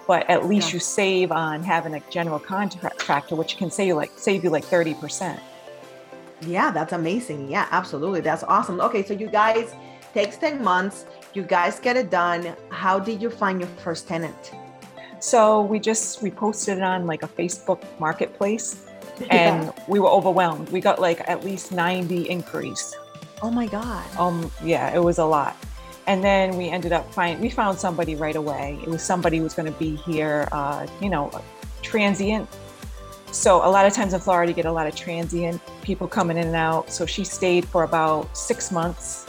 But 0.08 0.28
at 0.28 0.48
least 0.48 0.70
yeah. 0.70 0.74
you 0.74 0.80
save 0.80 1.32
on 1.32 1.64
having 1.64 1.94
a 1.94 2.02
general 2.10 2.40
contractor, 2.40 3.36
which 3.36 3.58
can 3.58 3.70
save 3.70 3.88
you 3.90 3.96
like 3.96 4.12
save 4.18 4.44
you 4.44 4.50
like 4.50 4.66
30%. 4.66 5.40
Yeah, 6.48 6.72
that's 6.72 6.94
amazing. 6.94 7.52
Yeah, 7.52 7.68
absolutely. 7.70 8.22
That's 8.22 8.44
awesome. 8.44 8.82
Okay, 8.82 9.04
so 9.06 9.14
you 9.14 9.28
guys 9.28 9.76
takes 10.16 10.38
10 10.38 10.64
months, 10.64 11.06
you 11.36 11.44
guys 11.44 11.80
get 11.80 11.96
it 11.96 12.10
done. 12.10 12.56
How 12.70 12.98
did 12.98 13.22
you 13.22 13.30
find 13.30 13.60
your 13.60 13.70
first 13.84 14.08
tenant? 14.08 14.52
So 15.20 15.62
we 15.62 15.80
just 15.80 16.24
we 16.24 16.32
posted 16.32 16.80
it 16.80 16.84
on 16.84 17.06
like 17.06 17.22
a 17.22 17.28
Facebook 17.28 17.84
marketplace 18.00 18.88
and 19.30 19.66
yeah. 19.66 19.72
we 19.88 20.00
were 20.00 20.10
overwhelmed. 20.10 20.70
We 20.70 20.82
got 20.82 21.00
like 21.00 21.22
at 21.30 21.46
least 21.46 21.72
90 21.72 22.24
inquiries. 22.30 22.96
Oh 23.42 23.52
my 23.52 23.68
God. 23.68 24.06
Um, 24.18 24.52
yeah, 24.64 24.94
it 24.94 25.00
was 25.00 25.18
a 25.18 25.26
lot. 25.26 25.56
And 26.08 26.24
then 26.24 26.58
we 26.58 26.70
ended 26.70 26.92
up 26.92 27.14
find 27.14 27.40
we 27.40 27.50
found 27.50 27.78
somebody 27.78 28.16
right 28.16 28.36
away. 28.36 28.80
It 28.82 28.90
was 28.90 29.04
somebody 29.04 29.38
who 29.38 29.44
was 29.44 29.54
going 29.54 29.72
to 29.72 29.80
be 29.80 29.96
here, 29.96 30.48
uh, 30.52 30.88
you 31.02 31.10
know, 31.10 31.32
transient. 31.82 32.50
So 33.32 33.58
a 33.58 33.70
lot 33.70 33.86
of 33.86 33.94
times 33.94 34.14
in 34.14 34.20
Florida, 34.20 34.52
you 34.52 34.56
get 34.56 34.66
a 34.66 34.72
lot 34.72 34.88
of 34.88 34.96
transient 34.96 35.62
people 35.84 36.08
coming 36.08 36.38
in 36.38 36.48
and 36.48 36.56
out. 36.56 36.92
So 36.92 37.06
she 37.06 37.24
stayed 37.24 37.64
for 37.66 37.84
about 37.84 38.36
six 38.36 38.72
months, 38.72 39.28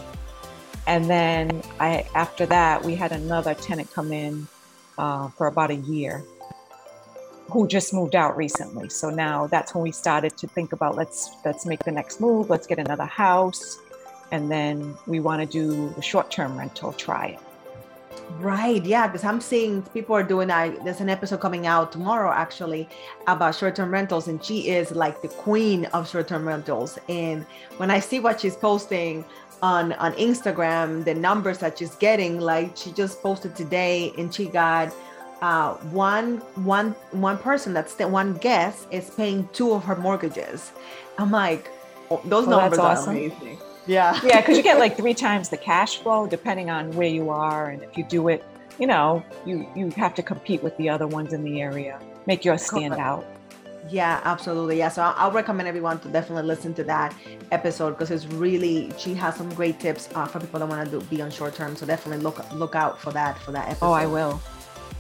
and 0.87 1.05
then 1.05 1.62
I 1.79 2.07
after 2.14 2.47
that 2.47 2.83
we 2.83 2.95
had 2.95 3.12
another 3.12 3.52
tenant 3.55 3.93
come 3.93 4.11
in 4.11 4.49
uh, 4.97 5.29
for 5.29 5.49
about 5.49 5.71
a 5.71 5.76
year 5.76 6.25
who 7.50 7.69
just 7.69 7.93
moved 7.93 8.17
out 8.17 8.37
recently. 8.38 8.88
So 8.88 9.11
now 9.11 9.49
that's 9.49 9.75
when 9.75 9.83
we 9.83 9.93
started 9.93 10.37
to 10.38 10.47
think 10.47 10.73
about 10.73 10.97
let's 10.97 11.31
let's 11.45 11.67
make 11.67 11.85
the 11.85 11.93
next 11.93 12.21
move. 12.23 12.49
Let's 12.49 12.67
get 12.67 12.79
another 12.79 13.05
house 13.05 13.79
and 14.33 14.51
then 14.51 14.97
we 15.07 15.21
want 15.21 15.41
to 15.41 15.47
do 15.47 15.93
the 15.97 16.03
short-term 16.03 16.59
rental 16.59 16.91
it 16.91 17.39
Right. 18.39 18.85
Yeah. 18.85 19.07
Because 19.07 19.25
I'm 19.25 19.41
seeing 19.41 19.83
people 19.83 20.15
are 20.15 20.23
doing 20.23 20.51
I 20.51 20.71
There's 20.85 21.01
an 21.01 21.09
episode 21.09 21.41
coming 21.41 21.67
out 21.67 21.93
tomorrow 21.93 22.31
actually 22.31 22.89
about 23.27 23.55
short 23.55 23.75
term 23.77 23.91
rentals. 23.91 24.29
And 24.29 24.43
she 24.43 24.69
is 24.69 24.93
like 24.93 25.21
the 25.21 25.29
queen 25.29 25.87
of 25.87 26.09
short 26.09 26.29
term 26.29 26.47
rentals. 26.47 26.99
And 27.09 27.45
when 27.77 27.91
I 27.91 27.99
see 27.99 28.21
what 28.21 28.41
she's 28.41 28.57
posting 28.57 29.25
on, 29.63 29.93
on 29.95 30.13
Instagram, 30.15 31.05
the 31.05 31.15
numbers 31.15 31.59
that 31.59 31.79
she's 31.79 31.95
getting, 31.97 32.41
like 32.41 32.77
she 32.77 32.93
just 32.93 33.21
posted 33.21 33.57
today 33.57 34.13
and 34.17 34.33
she 34.33 34.47
got 34.47 34.93
uh, 35.43 35.75
one, 35.75 36.39
one, 36.65 36.93
one 37.11 37.39
person 37.39 37.73
that's 37.73 37.95
the 37.95 38.07
one 38.07 38.35
guest 38.35 38.87
is 38.91 39.11
paying 39.11 39.49
two 39.53 39.73
of 39.73 39.85
her 39.85 39.97
mortgages. 39.97 40.73
I'm 41.19 41.31
like, 41.31 41.69
oh, 42.11 42.21
those 42.25 42.47
well, 42.47 42.61
numbers 42.61 42.79
are 42.79 42.93
awesome. 42.93 43.17
amazing. 43.17 43.59
Yeah. 43.87 44.19
yeah, 44.25 44.41
because 44.41 44.57
you 44.57 44.63
get 44.63 44.79
like 44.79 44.97
three 44.99 45.15
times 45.15 45.49
the 45.49 45.57
cash 45.57 45.99
flow 45.99 46.27
depending 46.27 46.71
on 46.71 46.93
where 46.93 47.09
you 47.09 47.31
are. 47.31 47.71
And 47.71 47.83
if 47.83 47.97
you 47.97 48.05
do 48.05 48.29
it, 48.29 48.45
you 48.79 48.87
know, 48.87 49.23
you, 49.45 49.69
you 49.75 49.91
have 49.91 50.15
to 50.15 50.23
compete 50.23 50.63
with 50.63 50.77
the 50.77 50.89
other 50.89 51.07
ones 51.07 51.33
in 51.33 51.43
the 51.43 51.61
area, 51.61 52.01
make 52.27 52.45
yours 52.45 52.63
stand 52.63 52.95
out. 52.95 53.27
Yeah, 53.89 54.21
absolutely. 54.25 54.79
Yeah. 54.79 54.89
So 54.89 55.03
I'll, 55.03 55.31
recommend 55.33 55.69
everyone 55.69 56.01
to 56.01 56.09
definitely 56.09 56.47
listen 56.47 56.75
to 56.75 56.85
that 56.85 57.15
episode 57.51 57.93
because 57.93 58.11
it's 58.11 58.27
really 58.27 58.93
she 58.99 59.15
has 59.15 59.37
some 59.37 59.53
great 59.55 59.81
tips 59.81 60.09
uh, 60.15 60.27
for 60.27 60.39
people 60.39 60.61
that 60.61 60.69
want 60.69 60.91
to 60.91 61.01
be 61.03 61.23
on 61.23 61.31
short 61.31 61.55
term. 61.55 61.77
So 61.77 61.87
definitely 61.87 62.23
look 62.23 62.45
look 62.53 62.75
out 62.75 63.01
for 63.01 63.11
that 63.13 63.39
for 63.39 63.53
that 63.53 63.69
episode. 63.69 63.87
Oh, 63.87 63.93
I 63.93 64.07
will. 64.07 64.41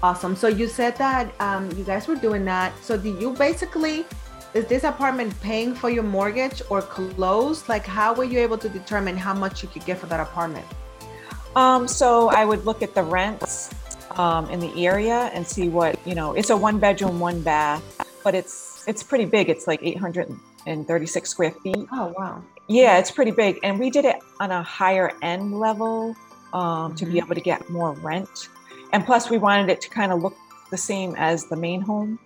Awesome. 0.02 0.34
So 0.34 0.48
you 0.48 0.66
said 0.66 0.96
that 0.96 1.32
um, 1.40 1.70
you 1.72 1.84
guys 1.84 2.08
were 2.08 2.16
doing 2.16 2.44
that. 2.46 2.72
So 2.82 2.96
do 2.96 3.14
you 3.18 3.32
basically 3.34 4.06
is 4.52 4.66
this 4.66 4.84
apartment 4.84 5.38
paying 5.40 5.74
for 5.74 5.90
your 5.90 6.02
mortgage 6.02 6.62
or 6.70 6.82
closed? 6.82 7.68
Like, 7.68 7.86
how 7.86 8.12
were 8.12 8.24
you 8.24 8.38
able 8.40 8.58
to 8.58 8.68
determine 8.68 9.16
how 9.16 9.34
much 9.34 9.62
you 9.62 9.68
could 9.68 9.84
get 9.84 9.98
for 9.98 10.06
that 10.06 10.20
apartment? 10.20 10.66
Um, 11.56 11.86
so 11.86 12.28
I 12.30 12.44
would 12.44 12.64
look 12.64 12.82
at 12.82 12.94
the 12.94 13.02
rents 13.02 13.70
um, 14.18 14.48
in 14.50 14.60
the 14.60 14.86
area 14.86 15.30
and 15.32 15.46
see 15.46 15.68
what 15.68 16.04
you 16.06 16.14
know. 16.14 16.34
It's 16.34 16.50
a 16.50 16.56
one 16.56 16.78
bedroom, 16.78 17.20
one 17.20 17.42
bath, 17.42 17.82
but 18.24 18.34
it's 18.34 18.84
it's 18.86 19.02
pretty 19.02 19.24
big. 19.24 19.48
It's 19.48 19.66
like 19.66 19.80
836 19.82 21.28
square 21.28 21.52
feet. 21.62 21.86
Oh 21.92 22.14
wow! 22.16 22.42
Yeah, 22.68 22.98
it's 22.98 23.10
pretty 23.10 23.32
big, 23.32 23.58
and 23.62 23.78
we 23.78 23.90
did 23.90 24.04
it 24.04 24.16
on 24.38 24.50
a 24.50 24.62
higher 24.62 25.12
end 25.22 25.58
level 25.58 26.14
um, 26.52 26.62
mm-hmm. 26.62 26.94
to 26.96 27.04
be 27.04 27.12
mm-hmm. 27.12 27.18
able 27.18 27.34
to 27.34 27.40
get 27.40 27.68
more 27.68 27.92
rent, 27.94 28.48
and 28.92 29.04
plus 29.04 29.30
we 29.30 29.38
wanted 29.38 29.70
it 29.70 29.80
to 29.82 29.90
kind 29.90 30.12
of 30.12 30.22
look 30.22 30.36
the 30.70 30.78
same 30.78 31.14
as 31.16 31.46
the 31.46 31.56
main 31.56 31.80
home 31.80 32.18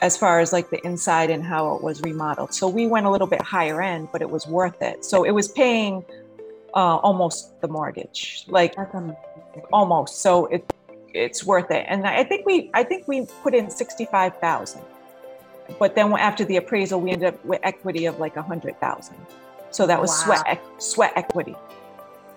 as 0.00 0.16
far 0.16 0.40
as 0.40 0.52
like 0.52 0.70
the 0.70 0.84
inside 0.86 1.30
and 1.30 1.42
how 1.44 1.74
it 1.74 1.82
was 1.82 2.02
remodeled. 2.02 2.54
So 2.54 2.68
we 2.68 2.86
went 2.86 3.06
a 3.06 3.10
little 3.10 3.26
bit 3.26 3.42
higher 3.42 3.82
end, 3.82 4.08
but 4.12 4.22
it 4.22 4.30
was 4.30 4.46
worth 4.46 4.80
it. 4.82 5.04
So 5.04 5.24
it 5.24 5.32
was 5.32 5.48
paying 5.48 6.04
uh, 6.74 6.96
almost 6.98 7.60
the 7.60 7.68
mortgage, 7.68 8.44
like 8.48 8.74
almost. 9.72 10.20
So 10.20 10.46
it 10.46 10.72
it's 11.14 11.44
worth 11.44 11.70
it. 11.70 11.84
And 11.88 12.06
I 12.06 12.24
think 12.24 12.46
we 12.46 12.70
I 12.74 12.82
think 12.84 13.08
we 13.08 13.26
put 13.42 13.54
in 13.54 13.70
sixty 13.70 14.04
five 14.04 14.36
thousand, 14.38 14.82
but 15.78 15.94
then 15.94 16.12
after 16.12 16.44
the 16.44 16.56
appraisal, 16.56 17.00
we 17.00 17.10
ended 17.10 17.34
up 17.34 17.44
with 17.44 17.60
equity 17.62 18.06
of 18.06 18.18
like 18.20 18.36
a 18.36 18.42
hundred 18.42 18.78
thousand. 18.80 19.16
So 19.70 19.86
that 19.86 20.00
was 20.00 20.10
wow. 20.10 20.36
sweat 20.42 20.62
sweat 20.78 21.12
equity. 21.16 21.56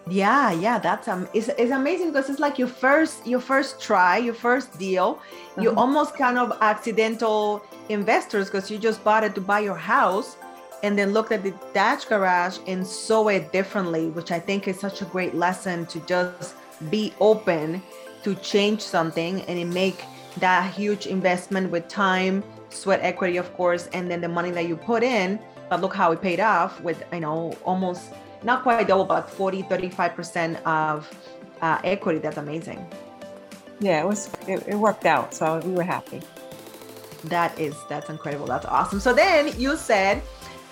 Yeah, 0.10 0.52
yeah, 0.52 0.80
that's 0.80 1.08
um, 1.08 1.28
it's, 1.34 1.50
it's 1.50 1.72
amazing 1.72 2.08
because 2.08 2.30
it's 2.30 2.40
like 2.40 2.58
your 2.58 2.68
first 2.68 3.26
your 3.28 3.40
first 3.40 3.80
try, 3.80 4.18
your 4.18 4.34
first 4.34 4.78
deal. 4.80 5.16
Mm-hmm. 5.16 5.62
You 5.62 5.76
almost 5.76 6.16
kind 6.16 6.38
of 6.38 6.58
accidental 6.62 7.64
investors 7.90 8.48
because 8.48 8.72
you 8.72 8.80
just 8.80 9.04
bought 9.04 9.24
it 9.24 9.36
to 9.36 9.42
buy 9.42 9.60
your 9.60 9.76
house, 9.76 10.38
and 10.84 10.98
then 10.98 11.14
looked 11.14 11.32
at 11.32 11.44
the 11.44 11.54
dash 11.74 12.06
garage 12.06 12.58
and 12.68 12.86
saw 12.86 13.28
it 13.28 13.52
differently, 13.52 14.10
which 14.10 14.32
I 14.32 14.40
think 14.40 14.68
is 14.68 14.80
such 14.80 15.02
a 15.02 15.06
great 15.06 15.36
lesson 15.36 15.86
to 15.88 16.00
just 16.02 16.56
be 16.90 17.14
open 17.20 17.82
to 18.24 18.36
change 18.36 18.82
something 18.82 19.42
and 19.44 19.58
it 19.58 19.66
make 19.66 20.04
that 20.38 20.74
huge 20.74 21.08
investment 21.08 21.72
with 21.72 21.88
time, 21.88 22.44
sweat 22.70 23.00
equity, 23.02 23.38
of 23.38 23.54
course, 23.54 23.88
and 23.94 24.10
then 24.10 24.22
the 24.22 24.30
money 24.30 24.52
that 24.52 24.68
you 24.68 24.76
put 24.76 25.04
in. 25.04 25.40
But 25.70 25.82
look 25.82 25.94
how 25.94 26.12
it 26.12 26.22
paid 26.22 26.40
off 26.40 26.82
with 26.82 27.04
you 27.14 27.20
know 27.20 27.56
almost 27.64 28.12
not 28.44 28.64
quite 28.64 28.88
double, 28.88 29.06
but 29.06 29.30
40, 29.30 29.64
35% 29.64 30.62
of 30.64 31.10
uh, 31.62 31.80
equity. 31.84 32.20
That's 32.20 32.38
amazing. 32.38 32.86
Yeah, 33.80 34.02
it 34.02 34.08
was, 34.08 34.32
it, 34.48 34.68
it 34.68 34.76
worked 34.76 35.06
out. 35.06 35.34
So 35.34 35.60
we 35.60 35.74
were 35.74 35.84
happy. 35.84 36.22
That 37.26 37.58
is, 37.60 37.76
that's 37.90 38.10
incredible. 38.10 38.46
That's 38.46 38.66
awesome. 38.66 39.00
So 39.00 39.14
then 39.14 39.60
you 39.60 39.76
said, 39.76 40.22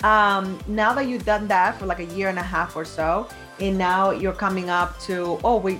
um, 0.03 0.59
now 0.67 0.93
that 0.93 1.07
you've 1.07 1.25
done 1.25 1.47
that 1.47 1.77
for 1.77 1.85
like 1.85 1.99
a 1.99 2.05
year 2.05 2.29
and 2.29 2.39
a 2.39 2.43
half 2.43 2.75
or 2.75 2.85
so, 2.85 3.27
and 3.59 3.77
now 3.77 4.11
you're 4.11 4.33
coming 4.33 4.69
up 4.69 4.99
to, 5.01 5.39
oh, 5.43 5.57
we, 5.57 5.79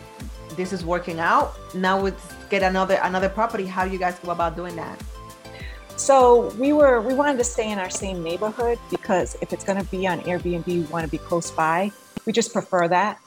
this 0.56 0.74
is 0.74 0.84
working 0.84 1.20
out. 1.20 1.56
Now 1.74 2.00
let's 2.00 2.34
get 2.50 2.64
another 2.64 3.00
another 3.04 3.30
property. 3.30 3.66
How 3.66 3.86
do 3.86 3.92
you 3.92 4.00
guys 4.00 4.20
go 4.20 4.32
about 4.32 4.56
doing 4.56 4.76
that? 4.76 5.02
So 6.00 6.50
we 6.58 6.72
were 6.72 7.02
we 7.02 7.14
wanted 7.14 7.38
to 7.40 7.44
stay 7.44 7.70
in 7.70 7.78
our 7.78 7.90
same 7.90 8.24
neighborhood 8.24 8.80
because 8.90 9.36
if 9.42 9.52
it's 9.52 9.66
going 9.66 9.84
to 9.84 9.92
be 9.92 10.08
on 10.08 10.22
Airbnb, 10.22 10.66
we 10.66 10.80
want 10.84 11.04
to 11.04 11.12
be 11.12 11.18
close 11.18 11.52
by. 11.52 11.92
We 12.26 12.32
just 12.32 12.54
prefer 12.54 12.88
that, 12.88 13.20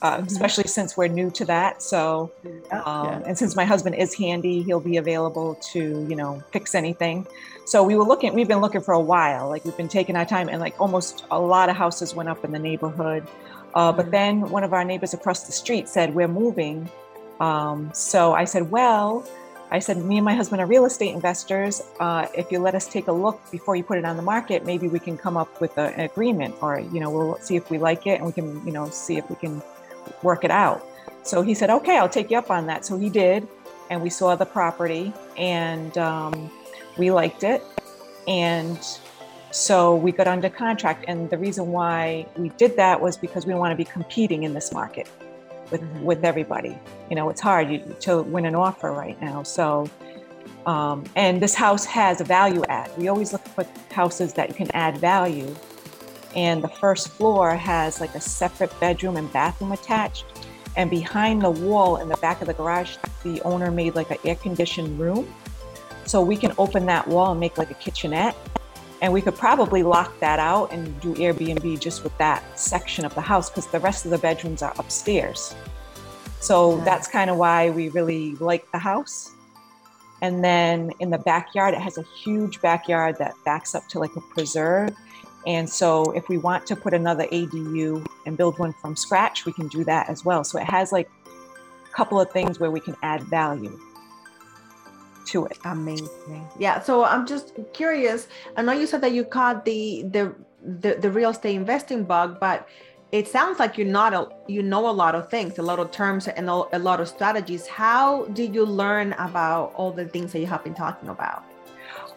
uh, 0.00 0.16
mm-hmm. 0.16 0.26
especially 0.26 0.64
since 0.64 0.96
we're 0.96 1.08
new 1.08 1.30
to 1.32 1.44
that. 1.44 1.82
So, 1.82 2.32
um, 2.72 2.82
yeah. 3.04 3.22
and 3.26 3.36
since 3.36 3.54
my 3.54 3.66
husband 3.66 3.96
is 3.96 4.14
handy, 4.14 4.62
he'll 4.62 4.80
be 4.80 4.96
available 4.96 5.56
to 5.72 6.06
you 6.08 6.16
know 6.16 6.42
fix 6.50 6.74
anything. 6.74 7.26
So 7.66 7.82
we 7.82 7.94
were 7.94 8.04
looking. 8.04 8.32
We've 8.32 8.48
been 8.48 8.62
looking 8.62 8.80
for 8.80 8.94
a 8.94 9.00
while. 9.00 9.50
Like 9.50 9.66
we've 9.66 9.76
been 9.76 9.88
taking 9.88 10.16
our 10.16 10.24
time, 10.24 10.48
and 10.48 10.62
like 10.62 10.80
almost 10.80 11.26
a 11.30 11.38
lot 11.38 11.68
of 11.68 11.76
houses 11.76 12.14
went 12.14 12.30
up 12.30 12.42
in 12.42 12.52
the 12.52 12.58
neighborhood. 12.58 13.26
Uh, 13.74 13.88
mm-hmm. 13.88 13.96
But 13.98 14.10
then 14.10 14.40
one 14.48 14.64
of 14.64 14.72
our 14.72 14.82
neighbors 14.82 15.12
across 15.12 15.44
the 15.44 15.52
street 15.52 15.90
said, 15.90 16.14
"We're 16.14 16.26
moving." 16.26 16.88
Um, 17.38 17.90
so 17.92 18.32
I 18.32 18.46
said, 18.46 18.70
"Well." 18.70 19.28
I 19.74 19.80
said, 19.80 19.96
me 19.96 20.18
and 20.18 20.24
my 20.24 20.36
husband 20.36 20.62
are 20.62 20.66
real 20.66 20.84
estate 20.84 21.12
investors. 21.12 21.82
Uh, 21.98 22.28
if 22.32 22.52
you 22.52 22.60
let 22.60 22.76
us 22.76 22.86
take 22.86 23.08
a 23.08 23.12
look 23.12 23.40
before 23.50 23.74
you 23.74 23.82
put 23.82 23.98
it 23.98 24.04
on 24.04 24.16
the 24.16 24.22
market, 24.22 24.64
maybe 24.64 24.86
we 24.86 25.00
can 25.00 25.18
come 25.18 25.36
up 25.36 25.60
with 25.60 25.76
a, 25.78 25.92
an 25.98 26.02
agreement, 26.02 26.54
or 26.60 26.78
you 26.78 27.00
know, 27.00 27.10
we'll 27.10 27.36
see 27.40 27.56
if 27.56 27.72
we 27.72 27.78
like 27.78 28.06
it, 28.06 28.20
and 28.20 28.24
we 28.24 28.30
can, 28.30 28.64
you 28.64 28.72
know, 28.72 28.88
see 28.88 29.16
if 29.16 29.28
we 29.28 29.34
can 29.34 29.60
work 30.22 30.44
it 30.44 30.52
out. 30.52 30.86
So 31.24 31.42
he 31.42 31.54
said, 31.54 31.70
okay, 31.70 31.98
I'll 31.98 32.08
take 32.08 32.30
you 32.30 32.38
up 32.38 32.52
on 32.52 32.66
that. 32.66 32.84
So 32.84 32.96
he 32.96 33.10
did, 33.10 33.48
and 33.90 34.00
we 34.00 34.10
saw 34.10 34.36
the 34.36 34.46
property, 34.46 35.12
and 35.36 35.98
um, 35.98 36.52
we 36.96 37.10
liked 37.10 37.42
it, 37.42 37.60
and 38.28 38.78
so 39.50 39.96
we 39.96 40.12
got 40.12 40.28
under 40.28 40.50
contract. 40.50 41.04
And 41.08 41.28
the 41.30 41.38
reason 41.38 41.72
why 41.72 42.28
we 42.36 42.50
did 42.50 42.76
that 42.76 43.00
was 43.00 43.16
because 43.16 43.44
we 43.44 43.54
want 43.54 43.72
to 43.72 43.76
be 43.76 43.84
competing 43.84 44.44
in 44.44 44.54
this 44.54 44.72
market 44.72 45.08
with 45.70 45.80
mm-hmm. 45.80 46.02
with 46.02 46.24
everybody. 46.24 46.78
You 47.10 47.16
know, 47.16 47.28
it's 47.30 47.40
hard 47.40 48.00
to 48.00 48.22
win 48.22 48.46
an 48.46 48.54
offer 48.54 48.92
right 48.92 49.20
now. 49.20 49.42
So, 49.42 49.88
um, 50.66 51.04
and 51.16 51.42
this 51.42 51.54
house 51.54 51.84
has 51.84 52.20
a 52.20 52.24
value 52.24 52.64
add. 52.68 52.90
We 52.96 53.08
always 53.08 53.32
look 53.32 53.46
for 53.48 53.66
houses 53.92 54.32
that 54.34 54.48
you 54.48 54.54
can 54.54 54.70
add 54.72 54.98
value. 54.98 55.54
And 56.34 56.64
the 56.64 56.68
first 56.68 57.08
floor 57.08 57.54
has 57.54 58.00
like 58.00 58.14
a 58.14 58.20
separate 58.20 58.78
bedroom 58.80 59.16
and 59.16 59.32
bathroom 59.32 59.72
attached. 59.72 60.24
And 60.76 60.90
behind 60.90 61.42
the 61.42 61.50
wall 61.50 61.98
in 61.98 62.08
the 62.08 62.16
back 62.16 62.40
of 62.40 62.48
the 62.48 62.54
garage, 62.54 62.96
the 63.22 63.40
owner 63.42 63.70
made 63.70 63.94
like 63.94 64.10
an 64.10 64.18
air 64.24 64.34
conditioned 64.34 64.98
room. 64.98 65.32
So 66.06 66.20
we 66.20 66.36
can 66.36 66.52
open 66.58 66.86
that 66.86 67.06
wall 67.06 67.30
and 67.30 67.38
make 67.38 67.56
like 67.56 67.70
a 67.70 67.74
kitchenette 67.74 68.36
and 69.04 69.12
we 69.12 69.20
could 69.20 69.36
probably 69.36 69.82
lock 69.82 70.18
that 70.20 70.38
out 70.38 70.72
and 70.72 70.98
do 71.02 71.14
Airbnb 71.16 71.78
just 71.78 72.02
with 72.02 72.16
that 72.16 72.42
section 72.58 73.04
of 73.04 73.14
the 73.14 73.20
house 73.20 73.50
because 73.50 73.66
the 73.66 73.78
rest 73.78 74.06
of 74.06 74.10
the 74.10 74.16
bedrooms 74.16 74.62
are 74.62 74.72
upstairs. 74.78 75.54
So 76.40 76.78
yeah. 76.78 76.84
that's 76.84 77.06
kind 77.06 77.28
of 77.28 77.36
why 77.36 77.68
we 77.68 77.90
really 77.90 78.34
like 78.36 78.64
the 78.72 78.78
house. 78.78 79.32
And 80.22 80.42
then 80.42 80.90
in 81.00 81.10
the 81.10 81.18
backyard, 81.18 81.74
it 81.74 81.82
has 81.82 81.98
a 81.98 82.04
huge 82.24 82.62
backyard 82.62 83.16
that 83.18 83.34
backs 83.44 83.74
up 83.74 83.86
to 83.88 83.98
like 83.98 84.16
a 84.16 84.22
preserve. 84.22 84.96
And 85.46 85.68
so 85.68 86.10
if 86.12 86.30
we 86.30 86.38
want 86.38 86.64
to 86.68 86.74
put 86.74 86.94
another 86.94 87.26
ADU 87.26 88.06
and 88.24 88.38
build 88.38 88.58
one 88.58 88.72
from 88.72 88.96
scratch, 88.96 89.44
we 89.44 89.52
can 89.52 89.68
do 89.68 89.84
that 89.84 90.08
as 90.08 90.24
well. 90.24 90.44
So 90.44 90.58
it 90.58 90.64
has 90.64 90.92
like 90.92 91.10
a 91.26 91.94
couple 91.94 92.18
of 92.18 92.30
things 92.30 92.58
where 92.58 92.70
we 92.70 92.80
can 92.80 92.96
add 93.02 93.20
value 93.24 93.78
to 95.26 95.46
it. 95.46 95.58
Amazing. 95.64 96.48
Yeah. 96.58 96.80
So 96.80 97.04
I'm 97.04 97.26
just 97.26 97.54
curious. 97.72 98.28
I 98.56 98.62
know 98.62 98.72
you 98.72 98.86
said 98.86 99.00
that 99.02 99.12
you 99.12 99.24
caught 99.24 99.64
the 99.64 100.04
the 100.10 100.34
the, 100.62 100.94
the 100.94 101.10
real 101.10 101.30
estate 101.30 101.56
investing 101.56 102.04
bug, 102.04 102.40
but 102.40 102.68
it 103.12 103.28
sounds 103.28 103.58
like 103.58 103.78
you're 103.78 103.86
not 103.86 104.12
a 104.14 104.28
you 104.48 104.62
know 104.62 104.88
a 104.88 104.90
lot 104.90 105.14
of 105.14 105.30
things, 105.30 105.58
a 105.58 105.62
lot 105.62 105.78
of 105.78 105.90
terms 105.90 106.26
and 106.26 106.48
a 106.48 106.78
lot 106.78 107.00
of 107.00 107.08
strategies. 107.08 107.66
How 107.66 108.24
did 108.26 108.54
you 108.54 108.64
learn 108.64 109.12
about 109.14 109.72
all 109.74 109.92
the 109.92 110.06
things 110.06 110.32
that 110.32 110.40
you 110.40 110.46
have 110.46 110.64
been 110.64 110.74
talking 110.74 111.08
about? 111.08 111.44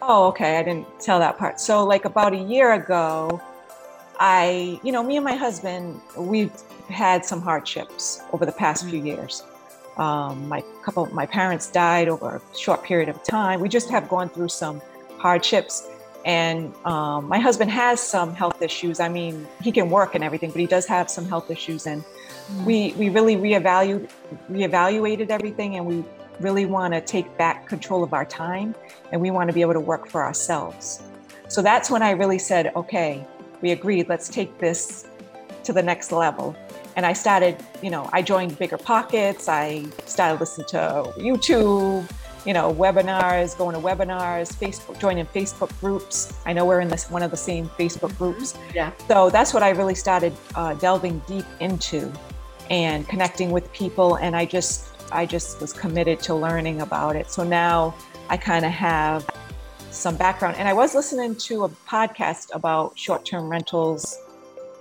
Oh, 0.02 0.26
okay. 0.28 0.58
I 0.58 0.62
didn't 0.62 0.86
tell 1.00 1.18
that 1.18 1.38
part. 1.38 1.60
So 1.60 1.84
like 1.84 2.04
about 2.04 2.32
a 2.32 2.38
year 2.38 2.72
ago, 2.72 3.40
I, 4.18 4.80
you 4.82 4.92
know, 4.92 5.02
me 5.02 5.16
and 5.16 5.24
my 5.24 5.34
husband, 5.34 6.00
we've 6.16 6.52
had 6.88 7.24
some 7.24 7.40
hardships 7.40 8.20
over 8.32 8.46
the 8.46 8.52
past 8.52 8.82
mm-hmm. 8.82 8.90
few 8.90 9.04
years. 9.04 9.42
Um, 9.98 10.48
my 10.48 10.62
couple, 10.82 11.06
my 11.06 11.26
parents 11.26 11.70
died 11.70 12.08
over 12.08 12.36
a 12.36 12.56
short 12.56 12.84
period 12.84 13.08
of 13.08 13.22
time. 13.24 13.60
We 13.60 13.68
just 13.68 13.90
have 13.90 14.08
gone 14.08 14.28
through 14.28 14.48
some 14.48 14.80
hardships, 15.18 15.88
and 16.24 16.72
um, 16.84 17.26
my 17.28 17.38
husband 17.38 17.70
has 17.70 18.00
some 18.00 18.34
health 18.34 18.62
issues. 18.62 19.00
I 19.00 19.08
mean, 19.08 19.46
he 19.60 19.72
can 19.72 19.90
work 19.90 20.14
and 20.14 20.22
everything, 20.22 20.50
but 20.50 20.60
he 20.60 20.66
does 20.66 20.86
have 20.86 21.10
some 21.10 21.24
health 21.24 21.50
issues, 21.50 21.86
and 21.86 22.04
mm. 22.04 22.64
we 22.64 22.92
we 22.92 23.08
really 23.08 23.36
reevaluated 23.36 24.08
reevaluated 24.50 25.30
everything, 25.30 25.76
and 25.76 25.84
we 25.84 26.04
really 26.40 26.66
want 26.66 26.94
to 26.94 27.00
take 27.00 27.36
back 27.36 27.66
control 27.66 28.04
of 28.04 28.12
our 28.12 28.24
time, 28.24 28.74
and 29.10 29.20
we 29.20 29.30
want 29.30 29.48
to 29.48 29.54
be 29.54 29.62
able 29.62 29.74
to 29.74 29.80
work 29.80 30.08
for 30.08 30.22
ourselves. 30.22 31.02
So 31.48 31.62
that's 31.62 31.90
when 31.90 32.02
I 32.02 32.10
really 32.12 32.38
said, 32.38 32.72
okay, 32.76 33.26
we 33.62 33.72
agreed. 33.72 34.08
Let's 34.08 34.28
take 34.28 34.58
this 34.58 35.06
to 35.64 35.72
the 35.72 35.82
next 35.82 36.12
level 36.12 36.54
and 36.98 37.06
I 37.06 37.12
started, 37.12 37.56
you 37.80 37.90
know, 37.90 38.10
I 38.12 38.22
joined 38.22 38.58
Bigger 38.58 38.76
Pockets. 38.76 39.48
I 39.48 39.84
started 40.04 40.40
listening 40.40 40.66
to 40.70 41.12
YouTube, 41.16 42.10
you 42.44 42.52
know, 42.52 42.74
webinars, 42.74 43.56
going 43.56 43.76
to 43.76 43.80
webinars, 43.80 44.52
Facebook, 44.52 44.98
joining 44.98 45.24
Facebook 45.26 45.70
groups. 45.78 46.36
I 46.44 46.52
know 46.52 46.64
we're 46.66 46.80
in 46.80 46.88
this 46.88 47.08
one 47.08 47.22
of 47.22 47.30
the 47.30 47.36
same 47.36 47.68
Facebook 47.68 48.18
groups. 48.18 48.58
Yeah. 48.74 48.90
So 49.06 49.30
that's 49.30 49.54
what 49.54 49.62
I 49.62 49.70
really 49.70 49.94
started 49.94 50.32
uh, 50.56 50.74
delving 50.74 51.22
deep 51.28 51.44
into, 51.60 52.12
and 52.68 53.06
connecting 53.06 53.52
with 53.52 53.72
people. 53.72 54.16
And 54.16 54.34
I 54.34 54.44
just, 54.44 54.88
I 55.12 55.24
just 55.24 55.60
was 55.60 55.72
committed 55.72 56.18
to 56.22 56.34
learning 56.34 56.80
about 56.80 57.14
it. 57.14 57.30
So 57.30 57.44
now 57.44 57.94
I 58.28 58.36
kind 58.36 58.64
of 58.64 58.72
have 58.72 59.24
some 59.92 60.16
background. 60.16 60.56
And 60.56 60.66
I 60.66 60.72
was 60.72 60.96
listening 60.96 61.36
to 61.36 61.62
a 61.62 61.68
podcast 61.68 62.52
about 62.56 62.98
short-term 62.98 63.48
rentals 63.48 64.18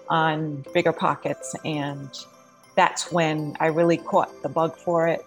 on 0.09 0.65
bigger 0.73 0.93
pockets 0.93 1.55
and 1.65 2.09
that's 2.75 3.11
when 3.11 3.55
i 3.59 3.67
really 3.67 3.97
caught 3.97 4.41
the 4.43 4.49
bug 4.49 4.75
for 4.77 5.07
it 5.07 5.25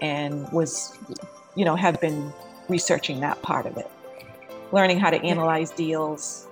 and 0.00 0.50
was 0.52 0.96
you 1.56 1.64
know 1.64 1.76
have 1.76 2.00
been 2.00 2.32
researching 2.68 3.20
that 3.20 3.40
part 3.42 3.66
of 3.66 3.76
it 3.76 3.90
learning 4.72 4.98
how 4.98 5.10
to 5.10 5.20
analyze 5.22 5.70
deals 5.70 6.46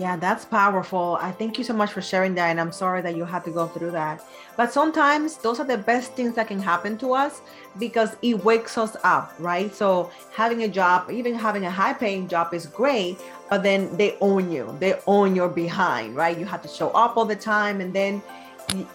Yeah, 0.00 0.16
that's 0.16 0.46
powerful. 0.46 1.18
I 1.20 1.30
thank 1.30 1.58
you 1.58 1.64
so 1.64 1.74
much 1.74 1.92
for 1.92 2.00
sharing 2.00 2.34
that. 2.36 2.48
And 2.48 2.58
I'm 2.58 2.72
sorry 2.72 3.02
that 3.02 3.16
you 3.16 3.26
had 3.26 3.44
to 3.44 3.50
go 3.50 3.66
through 3.66 3.90
that. 3.90 4.24
But 4.56 4.72
sometimes 4.72 5.36
those 5.36 5.60
are 5.60 5.66
the 5.66 5.76
best 5.76 6.14
things 6.14 6.34
that 6.36 6.48
can 6.48 6.58
happen 6.58 6.96
to 6.98 7.12
us 7.12 7.42
because 7.78 8.16
it 8.22 8.42
wakes 8.42 8.78
us 8.78 8.96
up, 9.04 9.34
right? 9.38 9.74
So 9.74 10.10
having 10.32 10.62
a 10.62 10.68
job, 10.68 11.10
even 11.10 11.34
having 11.34 11.66
a 11.66 11.70
high 11.70 11.92
paying 11.92 12.28
job 12.28 12.54
is 12.54 12.64
great, 12.64 13.18
but 13.50 13.62
then 13.62 13.94
they 13.98 14.16
own 14.22 14.50
you. 14.50 14.74
They 14.80 14.98
own 15.06 15.36
your 15.36 15.50
behind, 15.50 16.16
right? 16.16 16.38
You 16.38 16.46
have 16.46 16.62
to 16.62 16.68
show 16.68 16.88
up 16.92 17.18
all 17.18 17.26
the 17.26 17.36
time. 17.36 17.82
And 17.82 17.92
then 17.92 18.22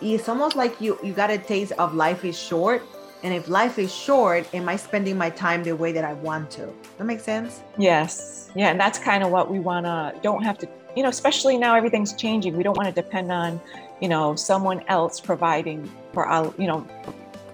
it's 0.01 0.27
almost 0.27 0.55
like 0.55 0.81
you 0.81 0.97
you 1.03 1.13
got 1.13 1.29
a 1.29 1.37
taste 1.37 1.73
of 1.73 1.93
life 1.93 2.25
is 2.25 2.35
short 2.35 2.81
and 3.25 3.33
if 3.33 3.47
life 3.47 3.79
is 3.79 3.91
short, 3.91 4.47
am 4.53 4.69
I 4.69 4.75
spending 4.75 5.17
my 5.17 5.31
time 5.31 5.63
the 5.63 5.75
way 5.75 5.91
that 5.93 6.03
I 6.03 6.13
want 6.13 6.51
to? 6.51 6.71
That 6.99 7.05
makes 7.05 7.23
sense? 7.23 7.61
Yes. 7.75 8.51
Yeah. 8.55 8.69
And 8.69 8.79
that's 8.79 8.99
kind 8.99 9.23
of 9.23 9.31
what 9.31 9.49
we 9.49 9.59
want 9.59 9.87
to, 9.87 10.13
don't 10.21 10.43
have 10.43 10.59
to, 10.59 10.67
you 10.95 11.03
know, 11.03 11.09
especially 11.09 11.57
now 11.57 11.75
everything's 11.75 12.13
changing. 12.13 12.55
We 12.55 12.63
don't 12.63 12.77
want 12.77 12.93
to 12.93 13.01
depend 13.01 13.31
on, 13.31 13.59
you 14.01 14.07
know, 14.07 14.35
someone 14.35 14.83
else 14.87 15.19
providing 15.19 15.89
for 16.13 16.25
our, 16.25 16.53
you 16.57 16.67
know, 16.67 16.87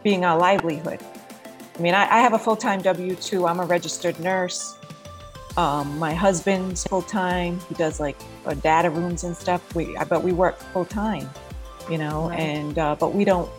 being 0.04 0.26
our 0.26 0.38
livelihood. 0.38 1.00
I 1.78 1.82
mean, 1.82 1.94
I, 1.94 2.04
I 2.04 2.22
have 2.22 2.34
a 2.34 2.40
full 2.40 2.56
time 2.56 2.82
W 2.82 3.16
2, 3.16 3.48
I'm 3.48 3.60
a 3.60 3.66
registered 3.66 4.20
nurse. 4.20 4.78
Um, 5.58 6.00
my 6.00 6.14
husband's 6.14 6.84
full 6.86 7.02
time. 7.02 7.60
He 7.68 7.76
does 7.76 8.00
like 8.00 8.18
uh, 8.46 8.54
data 8.54 8.90
rooms 8.90 9.26
and 9.26 9.36
stuff. 9.36 9.76
We, 9.76 9.98
but 10.08 10.24
we 10.24 10.32
work 10.32 10.58
full 10.72 10.86
time, 10.86 11.30
you 11.90 11.98
know, 11.98 12.30
right. 12.30 12.40
and, 12.40 12.78
uh, 12.78 12.96
but 12.98 13.14
we 13.14 13.26
don't, 13.26 13.50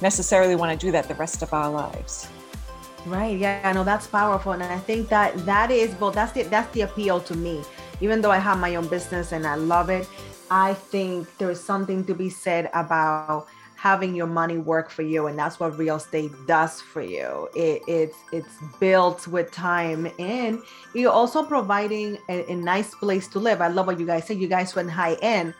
necessarily 0.00 0.56
want 0.56 0.78
to 0.78 0.86
do 0.86 0.92
that 0.92 1.08
the 1.08 1.14
rest 1.14 1.42
of 1.42 1.52
our 1.52 1.70
lives. 1.70 2.28
Right. 3.06 3.38
Yeah. 3.38 3.60
I 3.64 3.72
know 3.72 3.84
that's 3.84 4.06
powerful, 4.06 4.52
and 4.52 4.62
I 4.62 4.78
think 4.78 5.08
that 5.08 5.36
that 5.44 5.70
is 5.70 5.94
well. 6.00 6.10
That's 6.10 6.32
the 6.32 6.42
that's 6.44 6.72
the 6.72 6.82
appeal 6.82 7.20
to 7.20 7.34
me. 7.36 7.62
Even 8.00 8.20
though 8.20 8.30
I 8.30 8.38
have 8.38 8.58
my 8.58 8.76
own 8.76 8.88
business 8.88 9.32
and 9.32 9.46
I 9.46 9.54
love 9.54 9.90
it, 9.90 10.08
I 10.50 10.74
think 10.74 11.28
there's 11.38 11.60
something 11.60 12.04
to 12.04 12.14
be 12.14 12.30
said 12.30 12.70
about 12.74 13.46
having 13.84 14.14
your 14.14 14.26
money 14.26 14.56
work 14.56 14.88
for 14.88 15.02
you 15.02 15.26
and 15.26 15.38
that's 15.38 15.60
what 15.60 15.76
real 15.76 15.96
estate 15.96 16.32
does 16.46 16.80
for 16.80 17.02
you. 17.02 17.50
It, 17.54 17.82
it's 17.86 18.16
it's 18.32 18.54
built 18.80 19.26
with 19.28 19.52
time 19.52 20.10
and 20.18 20.62
you're 20.94 21.12
also 21.12 21.42
providing 21.42 22.16
a, 22.30 22.50
a 22.50 22.56
nice 22.56 22.94
place 22.94 23.28
to 23.28 23.38
live. 23.38 23.60
I 23.60 23.68
love 23.68 23.86
what 23.86 24.00
you 24.00 24.06
guys 24.06 24.26
said. 24.26 24.38
You 24.38 24.48
guys 24.48 24.74
went 24.74 24.90
high 24.90 25.16
end. 25.20 25.52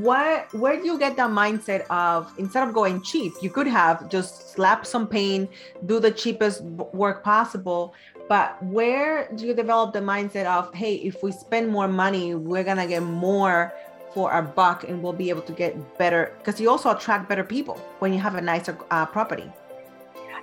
What 0.00 0.54
where 0.54 0.76
do 0.76 0.86
you 0.86 0.96
get 0.96 1.16
that 1.16 1.30
mindset 1.30 1.86
of 1.90 2.32
instead 2.38 2.66
of 2.68 2.72
going 2.72 3.02
cheap 3.02 3.34
you 3.42 3.50
could 3.50 3.66
have 3.66 4.08
just 4.08 4.54
slap 4.54 4.86
some 4.86 5.06
paint 5.06 5.50
do 5.84 6.00
the 6.00 6.10
cheapest 6.10 6.62
work 7.02 7.22
possible 7.22 7.94
but 8.28 8.60
where 8.62 9.28
do 9.34 9.46
you 9.46 9.54
develop 9.54 9.92
the 9.92 10.00
mindset 10.00 10.46
of 10.46 10.72
hey 10.74 10.94
if 10.96 11.22
we 11.22 11.30
spend 11.32 11.68
more 11.68 11.88
money 11.88 12.34
we're 12.34 12.64
gonna 12.64 12.86
get 12.86 13.02
more 13.02 13.72
for 14.12 14.30
our 14.32 14.42
buck 14.42 14.84
and 14.84 15.02
we'll 15.02 15.12
be 15.12 15.28
able 15.28 15.42
to 15.42 15.52
get 15.52 15.98
better 15.98 16.32
because 16.38 16.60
you 16.60 16.70
also 16.70 16.90
attract 16.90 17.28
better 17.28 17.44
people 17.44 17.74
when 17.98 18.12
you 18.12 18.18
have 18.18 18.34
a 18.34 18.40
nicer 18.40 18.76
uh, 18.90 19.06
property 19.06 19.50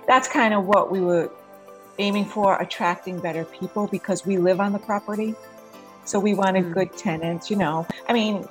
that's 0.06 0.28
kind 0.28 0.54
of 0.54 0.66
what 0.66 0.90
we 0.90 1.00
were 1.00 1.30
aiming 1.98 2.24
for 2.24 2.60
attracting 2.60 3.18
better 3.20 3.44
people 3.44 3.86
because 3.88 4.26
we 4.26 4.36
live 4.36 4.60
on 4.60 4.72
the 4.72 4.78
property 4.78 5.34
so 6.04 6.18
we 6.18 6.34
wanted 6.34 6.64
mm. 6.64 6.74
good 6.74 6.92
tenants 6.96 7.50
you 7.50 7.56
know 7.56 7.86
i 8.08 8.12
mean 8.12 8.46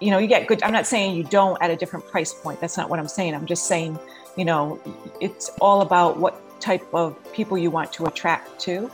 you 0.00 0.10
know, 0.10 0.18
you 0.18 0.26
get 0.26 0.46
good. 0.46 0.62
I'm 0.62 0.72
not 0.72 0.86
saying 0.86 1.16
you 1.16 1.24
don't 1.24 1.60
at 1.62 1.70
a 1.70 1.76
different 1.76 2.06
price 2.06 2.32
point. 2.32 2.60
That's 2.60 2.76
not 2.76 2.90
what 2.90 2.98
I'm 2.98 3.08
saying. 3.08 3.34
I'm 3.34 3.46
just 3.46 3.66
saying, 3.66 3.98
you 4.36 4.44
know, 4.44 4.80
it's 5.20 5.50
all 5.60 5.80
about 5.80 6.18
what 6.18 6.40
type 6.60 6.86
of 6.94 7.16
people 7.32 7.56
you 7.58 7.70
want 7.70 7.92
to 7.94 8.06
attract 8.06 8.58
to. 8.60 8.90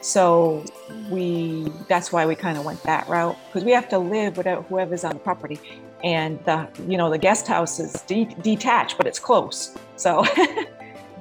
So 0.00 0.64
we, 1.10 1.72
that's 1.88 2.12
why 2.12 2.26
we 2.26 2.34
kind 2.34 2.58
of 2.58 2.64
went 2.64 2.82
that 2.84 3.08
route 3.08 3.36
because 3.46 3.64
we 3.64 3.72
have 3.72 3.88
to 3.88 3.98
live 3.98 4.36
with 4.36 4.46
whoever's 4.66 5.04
on 5.04 5.14
the 5.14 5.18
property, 5.18 5.58
and 6.04 6.42
the, 6.44 6.68
you 6.86 6.96
know, 6.96 7.10
the 7.10 7.18
guest 7.18 7.46
house 7.48 7.80
is 7.80 7.92
de- 8.02 8.36
detached, 8.42 8.96
but 8.96 9.06
it's 9.06 9.18
close. 9.18 9.76
So. 9.96 10.24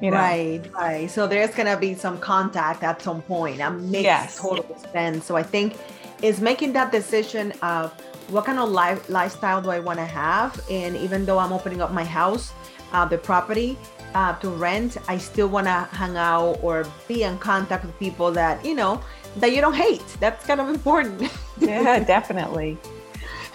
You 0.01 0.11
know. 0.11 0.17
Right, 0.17 0.61
right. 0.73 1.09
So 1.09 1.25
there's 1.25 1.55
gonna 1.55 1.77
be 1.77 1.93
some 1.93 2.19
contact 2.19 2.83
at 2.83 3.01
some 3.01 3.21
point. 3.21 3.59
That 3.59 3.75
makes 3.75 4.03
yes. 4.03 4.37
total 4.37 4.77
sense. 4.91 5.25
So 5.25 5.37
I 5.37 5.43
think 5.43 5.77
is 6.21 6.41
making 6.41 6.73
that 6.73 6.91
decision 6.91 7.53
of 7.61 7.93
what 8.29 8.45
kind 8.45 8.59
of 8.59 8.69
life 8.69 9.09
lifestyle 9.09 9.61
do 9.61 9.69
I 9.69 9.79
want 9.79 9.99
to 9.99 10.05
have? 10.05 10.59
And 10.69 10.95
even 10.97 11.25
though 11.25 11.37
I'm 11.37 11.53
opening 11.53 11.81
up 11.81 11.91
my 11.91 12.03
house, 12.03 12.51
uh, 12.91 13.05
the 13.05 13.17
property 13.17 13.77
uh, 14.15 14.33
to 14.39 14.49
rent, 14.49 14.97
I 15.07 15.17
still 15.17 15.49
want 15.49 15.67
to 15.67 15.87
hang 15.91 16.15
out 16.15 16.57
or 16.63 16.87
be 17.07 17.23
in 17.23 17.37
contact 17.37 17.85
with 17.85 17.99
people 17.99 18.31
that 18.31 18.65
you 18.65 18.73
know 18.73 19.01
that 19.37 19.51
you 19.53 19.59
don't 19.61 19.75
hate. 19.75 20.05
That's 20.19 20.47
kind 20.47 20.61
of 20.61 20.69
important. 20.75 21.29
yeah, 21.59 21.99
definitely. 21.99 22.77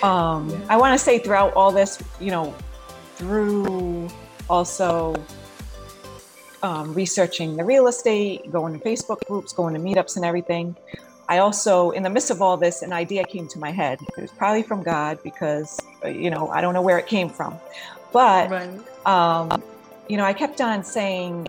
Um, 0.02 0.48
yeah. 0.48 0.58
I 0.70 0.78
want 0.78 0.98
to 0.98 1.04
say 1.04 1.18
throughout 1.18 1.52
all 1.52 1.70
this, 1.70 2.02
you 2.20 2.30
know, 2.30 2.54
through 3.16 4.08
also 4.48 5.14
um, 6.62 6.94
researching 6.94 7.54
the 7.58 7.64
real 7.64 7.86
estate, 7.86 8.50
going 8.50 8.72
to 8.72 8.82
Facebook 8.82 9.22
groups, 9.26 9.52
going 9.52 9.74
to 9.74 9.80
meetups 9.80 10.16
and 10.16 10.24
everything. 10.24 10.74
I 11.28 11.36
also, 11.36 11.90
in 11.90 12.02
the 12.02 12.08
midst 12.08 12.30
of 12.30 12.40
all 12.40 12.56
this, 12.56 12.80
an 12.80 12.94
idea 12.94 13.24
came 13.24 13.46
to 13.48 13.58
my 13.58 13.72
head. 13.72 13.98
It 14.16 14.22
was 14.22 14.30
probably 14.30 14.62
from 14.62 14.82
God 14.82 15.18
because, 15.22 15.78
uh, 16.02 16.08
you 16.08 16.30
know, 16.30 16.48
I 16.48 16.62
don't 16.62 16.72
know 16.72 16.80
where 16.80 16.98
it 16.98 17.06
came 17.06 17.28
from. 17.28 17.60
But, 18.10 18.50
right. 18.50 19.06
um, 19.06 19.62
you 20.10 20.16
know, 20.16 20.24
I 20.24 20.32
kept 20.32 20.60
on 20.60 20.82
saying, 20.82 21.46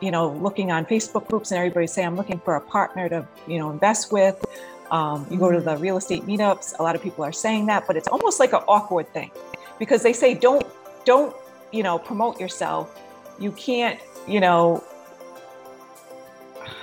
you 0.00 0.12
know, 0.12 0.30
looking 0.30 0.70
on 0.70 0.86
Facebook 0.86 1.26
groups 1.28 1.50
and 1.50 1.58
everybody 1.58 1.88
say, 1.88 2.04
I'm 2.04 2.14
looking 2.14 2.38
for 2.38 2.54
a 2.54 2.60
partner 2.60 3.08
to, 3.08 3.26
you 3.48 3.58
know, 3.58 3.70
invest 3.72 4.12
with. 4.12 4.44
Um, 4.92 5.26
you 5.28 5.36
go 5.36 5.50
to 5.50 5.60
the 5.60 5.76
real 5.78 5.96
estate 5.96 6.24
meetups, 6.24 6.78
a 6.78 6.82
lot 6.84 6.94
of 6.94 7.02
people 7.02 7.24
are 7.24 7.32
saying 7.32 7.66
that, 7.66 7.88
but 7.88 7.96
it's 7.96 8.06
almost 8.06 8.38
like 8.38 8.52
an 8.52 8.62
awkward 8.68 9.12
thing 9.12 9.32
because 9.80 10.04
they 10.04 10.12
say, 10.12 10.32
don't, 10.34 10.64
don't, 11.04 11.34
you 11.72 11.82
know, 11.82 11.98
promote 11.98 12.38
yourself. 12.38 12.96
You 13.40 13.50
can't, 13.50 13.98
you 14.28 14.38
know, 14.38 14.84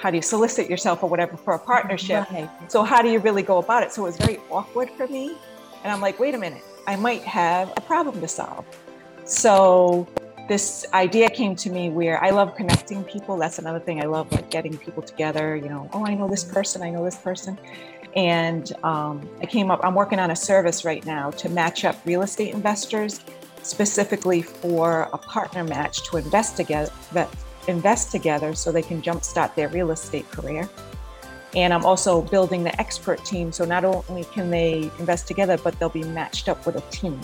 how 0.02 0.10
do 0.10 0.18
you 0.18 0.22
solicit 0.22 0.70
yourself 0.70 1.02
or 1.02 1.10
whatever 1.10 1.38
for 1.38 1.54
a 1.54 1.60
partnership? 1.60 2.30
Right. 2.32 2.50
So 2.68 2.84
how 2.84 3.02
do 3.02 3.10
you 3.10 3.20
really 3.20 3.44
go 3.44 3.60
about 3.60 3.84
it? 3.84 3.94
So 3.94 4.02
it 4.02 4.08
was 4.08 4.18
very 4.18 4.40
awkward 4.50 4.90
for 4.98 5.08
me. 5.08 5.38
And 5.84 5.94
I'm 5.94 6.02
like, 6.02 6.20
wait 6.20 6.36
a 6.36 6.38
minute, 6.38 6.64
I 6.88 6.98
might 6.98 7.22
have 7.22 7.72
a 7.78 7.82
problem 7.82 8.20
to 8.20 8.28
solve. 8.28 8.66
So 9.24 10.10
this 10.52 10.86
idea 10.94 11.30
came 11.30 11.56
to 11.56 11.70
me 11.70 11.90
where 11.90 12.22
I 12.22 12.32
love 12.32 12.56
connecting 12.56 13.06
people. 13.06 13.38
That's 13.38 13.58
another 13.58 13.80
thing 13.80 14.04
I 14.04 14.06
love, 14.06 14.30
like 14.34 14.50
getting 14.50 14.78
people 14.78 15.02
together. 15.02 15.56
You 15.56 15.70
know, 15.70 15.90
oh, 15.94 16.06
I 16.06 16.14
know 16.14 16.28
this 16.28 16.44
person, 16.44 16.82
I 16.82 16.90
know 16.90 17.06
this 17.06 17.16
person. 17.16 17.58
And 18.18 18.70
um, 18.84 19.30
I 19.42 19.46
came 19.46 19.72
up, 19.72 19.80
I'm 19.82 19.96
working 19.96 20.20
on 20.20 20.32
a 20.32 20.36
service 20.36 20.84
right 20.84 21.06
now 21.06 21.32
to 21.32 21.48
match 21.48 21.86
up 21.86 21.96
real 22.04 22.22
estate 22.22 22.54
investors 22.54 23.22
specifically 23.64 24.42
for 24.42 25.04
a 25.14 25.18
partner 25.18 25.64
match 25.64 26.04
to 26.10 26.18
invest 26.18 26.58
together 26.58 26.92
invest 27.68 28.12
together 28.12 28.54
so 28.54 28.74
they 28.74 28.82
can 28.82 29.02
jumpstart 29.02 29.56
their 29.56 29.70
real 29.70 29.92
estate 29.92 30.30
career. 30.32 30.68
And 31.56 31.74
I'm 31.74 31.86
also 31.86 32.24
building 32.24 32.66
the 32.66 32.78
expert 32.78 33.24
team. 33.24 33.54
So 33.54 33.64
not 33.64 33.86
only 33.86 34.26
can 34.26 34.50
they 34.50 34.92
invest 35.00 35.30
together, 35.30 35.58
but 35.58 35.80
they'll 35.80 35.88
be 35.88 36.04
matched 36.04 36.50
up 36.50 36.66
with 36.66 36.76
a 36.76 36.82
team. 36.90 37.22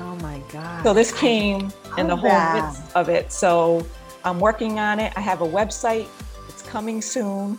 Oh 0.00 0.16
my 0.16 0.40
God. 0.52 0.82
So 0.84 0.94
this 0.94 1.12
came 1.12 1.72
in 1.96 2.06
the 2.06 2.16
whole 2.16 2.30
that. 2.30 2.54
midst 2.54 2.96
of 2.96 3.08
it. 3.08 3.32
So 3.32 3.86
I'm 4.24 4.40
working 4.40 4.78
on 4.78 5.00
it. 5.00 5.12
I 5.16 5.20
have 5.20 5.40
a 5.40 5.46
website. 5.46 6.06
It's 6.48 6.62
coming 6.62 7.02
soon. 7.02 7.58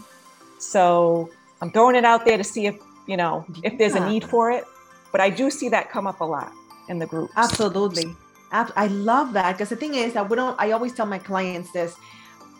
So 0.59 1.29
I'm 1.61 1.71
throwing 1.71 1.95
it 1.95 2.05
out 2.05 2.25
there 2.25 2.37
to 2.37 2.43
see 2.43 2.67
if, 2.67 2.77
you 3.07 3.17
know, 3.17 3.45
if 3.63 3.77
there's 3.77 3.95
a 3.95 4.09
need 4.09 4.23
for 4.23 4.51
it. 4.51 4.65
But 5.11 5.21
I 5.21 5.29
do 5.29 5.49
see 5.49 5.69
that 5.69 5.89
come 5.89 6.05
up 6.07 6.21
a 6.21 6.25
lot 6.25 6.51
in 6.87 6.99
the 6.99 7.05
group. 7.05 7.31
Absolutely. 7.35 8.15
I 8.51 8.87
love 8.87 9.33
that 9.33 9.53
because 9.53 9.69
the 9.69 9.75
thing 9.75 9.95
is 9.95 10.13
that 10.13 10.29
we 10.29 10.35
don't. 10.35 10.59
I 10.59 10.71
always 10.71 10.93
tell 10.93 11.05
my 11.05 11.19
clients 11.19 11.71
this: 11.71 11.95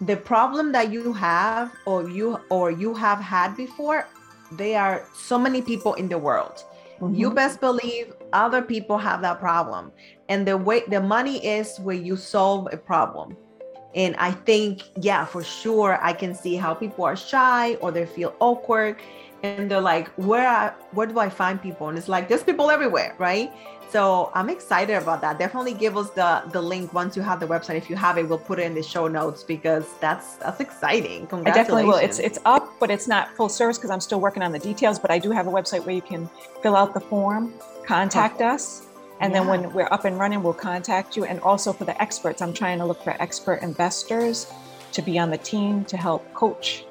the 0.02 0.16
problem 0.16 0.72
that 0.74 0.92
you 0.92 1.14
have, 1.14 1.74
or 1.86 2.08
you 2.08 2.40
or 2.50 2.70
you 2.70 2.94
have 2.94 3.20
had 3.20 3.58
before, 3.58 4.08
there 4.52 4.80
are 4.80 5.06
so 5.14 5.40
many 5.40 5.62
people 5.62 5.96
in 5.96 6.08
the 6.08 6.18
world. 6.18 6.64
Mm-hmm. 7.02 7.16
You 7.16 7.32
best 7.32 7.62
believe 7.62 8.14
other 8.34 8.62
people 8.62 8.98
have 8.98 9.22
that 9.22 9.40
problem, 9.40 9.92
and 10.28 10.48
the 10.48 10.58
way 10.58 10.84
the 10.88 11.02
money 11.02 11.46
is 11.46 11.78
where 11.80 11.96
you 11.96 12.16
solve 12.16 12.68
a 12.72 12.78
problem. 12.78 13.38
And 13.96 14.16
I 14.18 14.32
think, 14.32 14.84
yeah, 15.00 15.26
for 15.26 15.44
sure, 15.44 15.98
I 16.02 16.14
can 16.14 16.36
see 16.36 16.56
how 16.56 16.74
people 16.74 17.06
are 17.06 17.16
shy 17.16 17.76
or 17.76 17.92
they 17.92 18.06
feel 18.06 18.36
awkward, 18.40 18.98
and 19.42 19.72
they're 19.72 19.82
like, 19.82 20.10
"Where, 20.18 20.76
where 20.92 21.08
do 21.08 21.18
I 21.20 21.30
find 21.30 21.62
people?" 21.62 21.90
And 21.90 21.98
it's 21.98 22.10
like 22.10 22.28
there's 22.28 22.44
people 22.44 22.70
everywhere, 22.70 23.16
right? 23.18 23.52
So 23.90 24.30
I'm 24.36 24.50
excited 24.50 24.96
about 24.96 25.22
that. 25.22 25.40
Definitely 25.40 25.74
give 25.74 25.98
us 25.98 26.12
the 26.12 26.44
the 26.52 26.62
link 26.62 26.94
once 26.94 27.18
you 27.18 27.24
have 27.24 27.40
the 27.40 27.48
website. 27.48 27.76
If 27.76 27.90
you 27.90 27.96
have 27.96 28.20
it, 28.20 28.30
we'll 28.30 28.38
put 28.38 28.60
it 28.60 28.64
in 28.64 28.76
the 28.76 28.84
show 28.84 29.08
notes 29.08 29.42
because 29.42 29.94
that's 30.00 30.36
that's 30.36 30.60
exciting. 30.60 31.26
Congratulations. 31.26 31.48
I 31.48 31.60
definitely 31.60 31.86
will. 31.86 31.96
It's 31.96 32.20
it's 32.20 32.38
up, 32.46 32.72
but 32.80 32.92
it's 32.92 33.08
not 33.08 33.36
full 33.36 33.50
service 33.50 33.80
because 33.80 33.90
I'm 33.90 34.00
still 34.00 34.22
working 34.22 34.44
on 34.44 34.52
the 34.52 34.60
details. 34.60 35.00
But 35.00 35.10
I 35.10 35.18
do 35.18 35.32
have 35.32 35.48
a 35.48 35.52
website 35.52 35.86
where 35.86 35.96
you 35.96 36.04
can 36.04 36.30
fill 36.62 36.76
out 36.76 36.94
the 36.94 37.00
form, 37.00 37.52
contact 37.84 38.42
oh, 38.42 38.50
us, 38.50 38.86
and 39.22 39.34
yeah. 39.34 39.40
then 39.40 39.48
when 39.48 39.74
we're 39.74 39.92
up 39.92 40.06
and 40.06 40.20
running, 40.20 40.44
we'll 40.44 40.54
contact 40.54 41.18
you. 41.18 41.26
And 41.26 41.40
also 41.40 41.74
for 41.74 41.86
the 41.86 42.00
experts, 42.00 42.44
I'm 42.44 42.54
trying 42.54 42.78
to 42.78 42.86
look 42.86 43.04
for 43.04 43.16
expert 43.20 43.64
investors 43.64 44.52
to 44.92 45.02
be 45.02 45.18
on 45.18 45.32
the 45.32 45.38
team 45.38 45.84
to 45.86 45.98
help 45.98 46.32
coach 46.36 46.86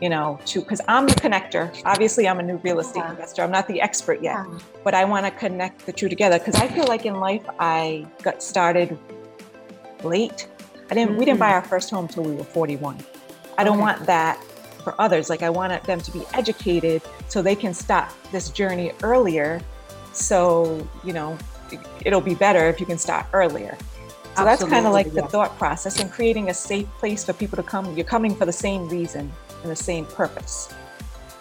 you 0.00 0.08
know, 0.08 0.38
to 0.46 0.60
because 0.60 0.80
I'm 0.88 1.06
the 1.06 1.14
connector. 1.14 1.80
Obviously, 1.84 2.28
I'm 2.28 2.38
a 2.38 2.42
new 2.42 2.56
real 2.58 2.80
estate 2.80 3.00
yeah. 3.00 3.10
investor. 3.10 3.42
I'm 3.42 3.50
not 3.50 3.66
the 3.66 3.80
expert 3.80 4.22
yet, 4.22 4.36
yeah. 4.46 4.58
but 4.84 4.94
I 4.94 5.04
want 5.04 5.26
to 5.26 5.30
connect 5.32 5.86
the 5.86 5.92
two 5.92 6.08
together 6.08 6.38
because 6.38 6.54
I 6.56 6.68
feel 6.68 6.86
like 6.86 7.06
in 7.06 7.14
life 7.14 7.42
I 7.58 8.06
got 8.22 8.42
started 8.42 8.98
late. 10.04 10.48
I 10.90 10.94
didn't. 10.94 11.10
Mm-hmm. 11.10 11.18
We 11.18 11.24
didn't 11.24 11.40
buy 11.40 11.46
mm-hmm. 11.46 11.54
our 11.54 11.64
first 11.64 11.90
home 11.90 12.08
till 12.08 12.24
we 12.24 12.34
were 12.34 12.44
41. 12.44 12.98
I 13.56 13.64
don't 13.64 13.78
want 13.78 14.06
that 14.06 14.42
for 14.84 14.98
others. 15.00 15.28
Like 15.28 15.42
I 15.42 15.50
want 15.50 15.82
them 15.84 16.00
to 16.00 16.10
be 16.12 16.22
educated 16.32 17.02
so 17.28 17.42
they 17.42 17.56
can 17.56 17.74
start 17.74 18.12
this 18.30 18.50
journey 18.50 18.92
earlier. 19.02 19.60
So 20.12 20.88
you 21.04 21.12
know, 21.12 21.36
it'll 22.04 22.20
be 22.20 22.34
better 22.34 22.68
if 22.68 22.78
you 22.80 22.86
can 22.86 22.98
start 22.98 23.26
earlier. 23.32 23.76
So 24.36 24.46
Absolutely, 24.46 24.46
that's 24.46 24.64
kind 24.70 24.86
of 24.86 24.92
like 24.92 25.06
yeah. 25.06 25.22
the 25.22 25.28
thought 25.28 25.58
process 25.58 25.98
and 25.98 26.12
creating 26.12 26.50
a 26.50 26.54
safe 26.54 26.86
place 26.98 27.24
for 27.24 27.32
people 27.32 27.56
to 27.56 27.62
come. 27.64 27.96
You're 27.96 28.06
coming 28.06 28.36
for 28.36 28.46
the 28.46 28.52
same 28.52 28.88
reason 28.88 29.32
and 29.62 29.70
the 29.70 29.76
same 29.76 30.06
purpose. 30.06 30.72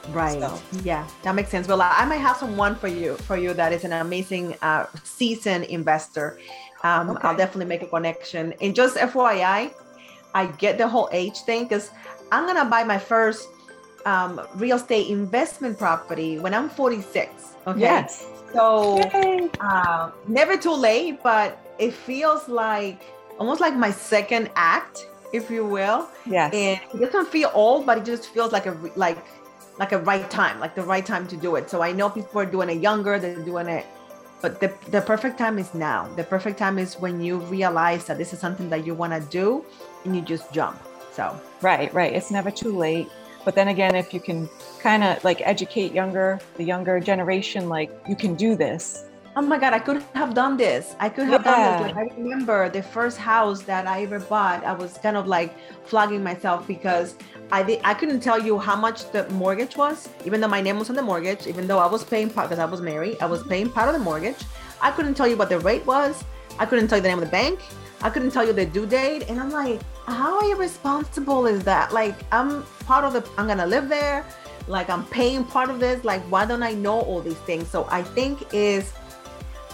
Right. 0.10 0.39
So. 0.39 0.60
Yeah, 0.84 1.08
that 1.23 1.36
makes 1.36 1.49
sense. 1.49 1.67
Well, 1.67 1.82
I 1.82 2.06
might 2.06 2.17
have 2.17 2.38
someone 2.38 2.75
for 2.75 2.88
you 2.88 3.15
for 3.17 3.38
you 3.38 3.53
that 3.53 3.73
is 3.73 3.84
an 3.84 3.93
amazing 3.93 4.56
uh, 4.62 4.86
seasoned 5.03 5.65
investor. 5.65 6.39
Um, 6.84 7.10
okay. 7.10 7.27
I'll 7.27 7.36
definitely 7.36 7.65
make 7.65 7.82
a 7.82 7.88
connection. 7.88 8.53
And 8.62 8.73
just 8.75 8.97
FYI, 8.97 9.73
I 10.34 10.45
get 10.58 10.77
the 10.77 10.88
whole 10.88 11.10
age 11.12 11.39
thing 11.39 11.63
because 11.63 11.91
I'm 12.32 12.45
gonna 12.45 12.69
buy 12.69 12.84
my 12.84 12.97
first 12.97 13.49
um, 14.06 14.41
real 14.56 14.77
estate 14.77 15.10
investment 15.10 15.77
property 15.77 16.39
when 16.39 16.53
I'm 16.53 16.69
46. 16.69 17.56
Okay. 17.67 17.80
Yes. 17.80 18.25
So 18.53 18.99
uh, 19.60 20.12
never 20.27 20.56
too 20.56 20.73
late, 20.73 21.21
but 21.21 21.60
it 21.80 21.93
feels 21.93 22.47
like 22.47 23.01
almost 23.39 23.60
like 23.60 23.75
my 23.75 23.91
second 23.91 24.49
act 24.56 25.08
if 25.34 25.50
you 25.50 25.66
will. 25.66 26.08
Yes. 26.26 26.54
And 26.54 26.80
it 27.02 27.12
doesn't 27.12 27.30
feel 27.30 27.52
old, 27.54 27.86
but 27.86 27.98
it 27.98 28.06
just 28.06 28.30
feels 28.30 28.52
like 28.52 28.66
a 28.66 28.78
like 28.96 29.18
like 29.80 29.92
a 29.92 30.00
right 30.00 30.30
time, 30.30 30.60
like 30.60 30.76
the 30.76 30.84
right 30.84 31.06
time 31.06 31.28
to 31.28 31.38
do 31.38 31.56
it. 31.56 31.70
So 31.70 31.82
I 31.82 31.92
know 31.92 32.10
people 32.10 32.42
are 32.42 32.46
doing 32.46 32.70
it 32.70 32.82
younger, 32.82 33.20
they're 33.20 33.36
doing 33.44 33.68
it, 33.68 33.86
but 34.42 34.60
the 34.60 34.74
the 34.90 35.02
perfect 35.02 35.38
time 35.38 35.60
is 35.60 35.74
now. 35.74 36.08
The 36.16 36.24
perfect 36.24 36.58
time 36.58 36.78
is 36.80 36.96
when 36.96 37.22
you 37.22 37.38
realize 37.38 38.06
that 38.06 38.18
this 38.18 38.34
is 38.34 38.40
something 38.40 38.70
that 38.70 38.86
you 38.86 38.94
want 38.94 39.13
to 39.13 39.22
do 39.30 39.66
and 40.06 40.16
you 40.16 40.22
just 40.22 40.52
jump. 40.52 40.82
So 41.12 41.40
right, 41.62 41.94
right. 41.94 42.13
It's 42.13 42.32
never 42.32 42.52
too 42.52 42.76
late. 42.76 43.08
But 43.46 43.56
then 43.56 43.70
again, 43.70 43.96
if 43.96 44.13
you 44.13 44.20
can 44.20 44.50
kind 44.80 45.04
of 45.04 45.24
like 45.24 45.42
educate 45.42 45.94
younger, 45.94 46.40
the 46.58 46.63
younger 46.63 47.00
generation, 47.00 47.70
like 47.70 47.90
you 48.08 48.16
can 48.16 48.36
do 48.36 48.56
this 48.56 49.07
oh 49.38 49.41
my 49.41 49.58
god 49.58 49.71
i 49.71 49.80
could 49.80 50.02
have 50.15 50.34
done 50.34 50.58
this. 50.58 50.95
I 51.00 51.10
could 51.10 51.28
have 51.28 51.45
yeah. 51.45 51.78
done 51.78 51.88
this. 51.88 51.95
Like 51.95 52.12
i 52.12 52.15
remember 52.15 52.69
the 52.69 52.82
first 52.82 53.17
house 53.17 53.62
that 53.63 53.88
i 53.88 54.02
ever 54.02 54.19
bought 54.19 54.63
i 54.65 54.73
was 54.73 54.97
kind 54.97 55.15
of 55.15 55.28
like 55.28 55.56
flogging 55.86 56.23
myself 56.23 56.67
because 56.67 57.15
i 57.52 57.62
did, 57.63 57.80
i 57.84 57.93
couldn't 57.93 58.21
tell 58.21 58.39
you 58.39 58.58
how 58.58 58.76
much 58.76 59.12
the 59.12 59.30
mortgage 59.30 59.78
was 59.78 60.10
even 60.26 60.41
though 60.41 60.54
my 60.58 60.62
name 60.67 60.80
was 60.80 60.89
on 60.89 60.95
the 60.95 61.08
mortgage 61.12 61.45
even 61.45 61.67
though 61.67 61.78
i 61.78 61.86
was 61.86 62.04
paying 62.04 62.30
part 62.30 62.50
because 62.50 62.60
i 62.60 62.65
was 62.65 62.82
married 62.82 63.15
i 63.21 63.26
was 63.26 63.41
mm-hmm. 63.41 63.50
paying 63.50 63.69
part 63.69 63.88
of 63.88 63.93
the 63.93 64.04
mortgage. 64.12 64.41
I 64.82 64.91
couldn't 64.91 65.15
tell 65.15 65.28
you 65.28 65.38
what 65.38 65.50
the 65.50 65.60
rate 65.60 65.86
was. 65.86 66.23
I 66.60 66.65
couldn't 66.65 66.88
tell 66.88 66.97
you 66.97 67.02
the 67.02 67.10
name 67.10 67.19
of 67.19 67.26
the 67.26 67.32
bank. 67.32 67.60
I 68.02 68.10
couldn't 68.10 68.32
tell 68.32 68.45
you 68.45 68.54
the 68.54 68.65
due 68.65 68.86
date. 68.86 69.30
And 69.30 69.39
i'm 69.39 69.52
like 69.52 69.82
how 70.06 70.39
irresponsible 70.52 71.45
is 71.47 71.63
that? 71.63 71.93
Like 71.93 72.15
i'm 72.32 72.63
part 72.86 73.04
of 73.06 73.13
the 73.13 73.28
i'm 73.38 73.47
gonna 73.47 73.65
live 73.65 73.89
there. 73.89 74.26
Like 74.67 74.89
i'm 74.89 75.06
paying 75.06 75.43
part 75.43 75.69
of 75.69 75.80
this. 75.80 76.04
Like 76.04 76.21
why 76.23 76.45
don't 76.45 76.63
i 76.63 76.73
know 76.73 77.02
all 77.02 77.21
these 77.21 77.41
things? 77.50 77.67
So 77.67 77.88
i 77.89 78.04
think 78.04 78.54
is 78.54 78.93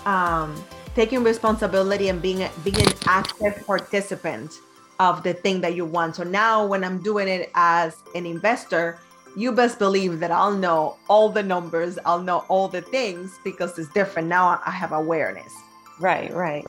um, 0.05 0.55
taking 0.95 1.23
responsibility 1.23 2.09
and 2.09 2.21
being 2.21 2.47
being 2.63 2.81
an 2.81 2.93
active 3.05 3.63
participant 3.65 4.59
of 4.99 5.23
the 5.23 5.33
thing 5.33 5.61
that 5.61 5.75
you 5.75 5.85
want. 5.85 6.15
So 6.15 6.23
now 6.23 6.65
when 6.65 6.83
I'm 6.83 7.01
doing 7.01 7.27
it 7.27 7.49
as 7.55 7.97
an 8.15 8.25
investor, 8.25 8.99
you 9.35 9.51
best 9.51 9.79
believe 9.79 10.19
that 10.19 10.31
I'll 10.31 10.53
know 10.53 10.97
all 11.09 11.29
the 11.29 11.41
numbers, 11.41 11.97
I'll 12.05 12.21
know 12.21 12.45
all 12.47 12.67
the 12.67 12.81
things 12.81 13.39
because 13.43 13.77
it's 13.79 13.89
different. 13.89 14.27
Now 14.27 14.61
I 14.65 14.71
have 14.71 14.91
awareness. 14.91 15.51
Right, 15.99 16.31
right. 16.33 16.65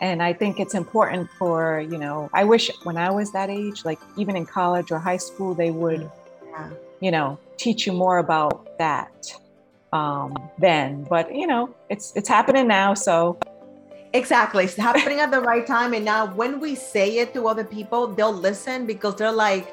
And 0.00 0.22
I 0.22 0.32
think 0.32 0.60
it's 0.60 0.74
important 0.74 1.28
for, 1.38 1.80
you 1.80 1.98
know, 1.98 2.30
I 2.32 2.44
wish 2.44 2.70
when 2.84 2.96
I 2.96 3.10
was 3.10 3.32
that 3.32 3.50
age, 3.50 3.84
like 3.84 3.98
even 4.16 4.36
in 4.36 4.46
college 4.46 4.90
or 4.90 4.98
high 4.98 5.16
school, 5.16 5.54
they 5.54 5.70
would, 5.70 6.08
yeah. 6.50 6.70
you 7.00 7.10
know, 7.10 7.38
teach 7.56 7.86
you 7.86 7.92
more 7.92 8.18
about 8.18 8.78
that 8.78 9.10
um, 9.92 10.36
then. 10.58 11.04
But 11.04 11.34
you 11.34 11.46
know, 11.46 11.74
it's 11.88 12.12
it's 12.16 12.28
happening 12.28 12.68
now. 12.68 12.94
So 12.94 13.38
exactly, 14.12 14.64
it's 14.64 14.76
happening 14.76 15.20
at 15.20 15.30
the 15.30 15.40
right 15.40 15.66
time. 15.66 15.94
And 15.94 16.04
now, 16.04 16.26
when 16.34 16.60
we 16.60 16.74
say 16.74 17.18
it 17.18 17.34
to 17.34 17.48
other 17.48 17.64
people, 17.64 18.06
they'll 18.08 18.32
listen 18.32 18.86
because 18.86 19.16
they're 19.16 19.32
like, 19.32 19.72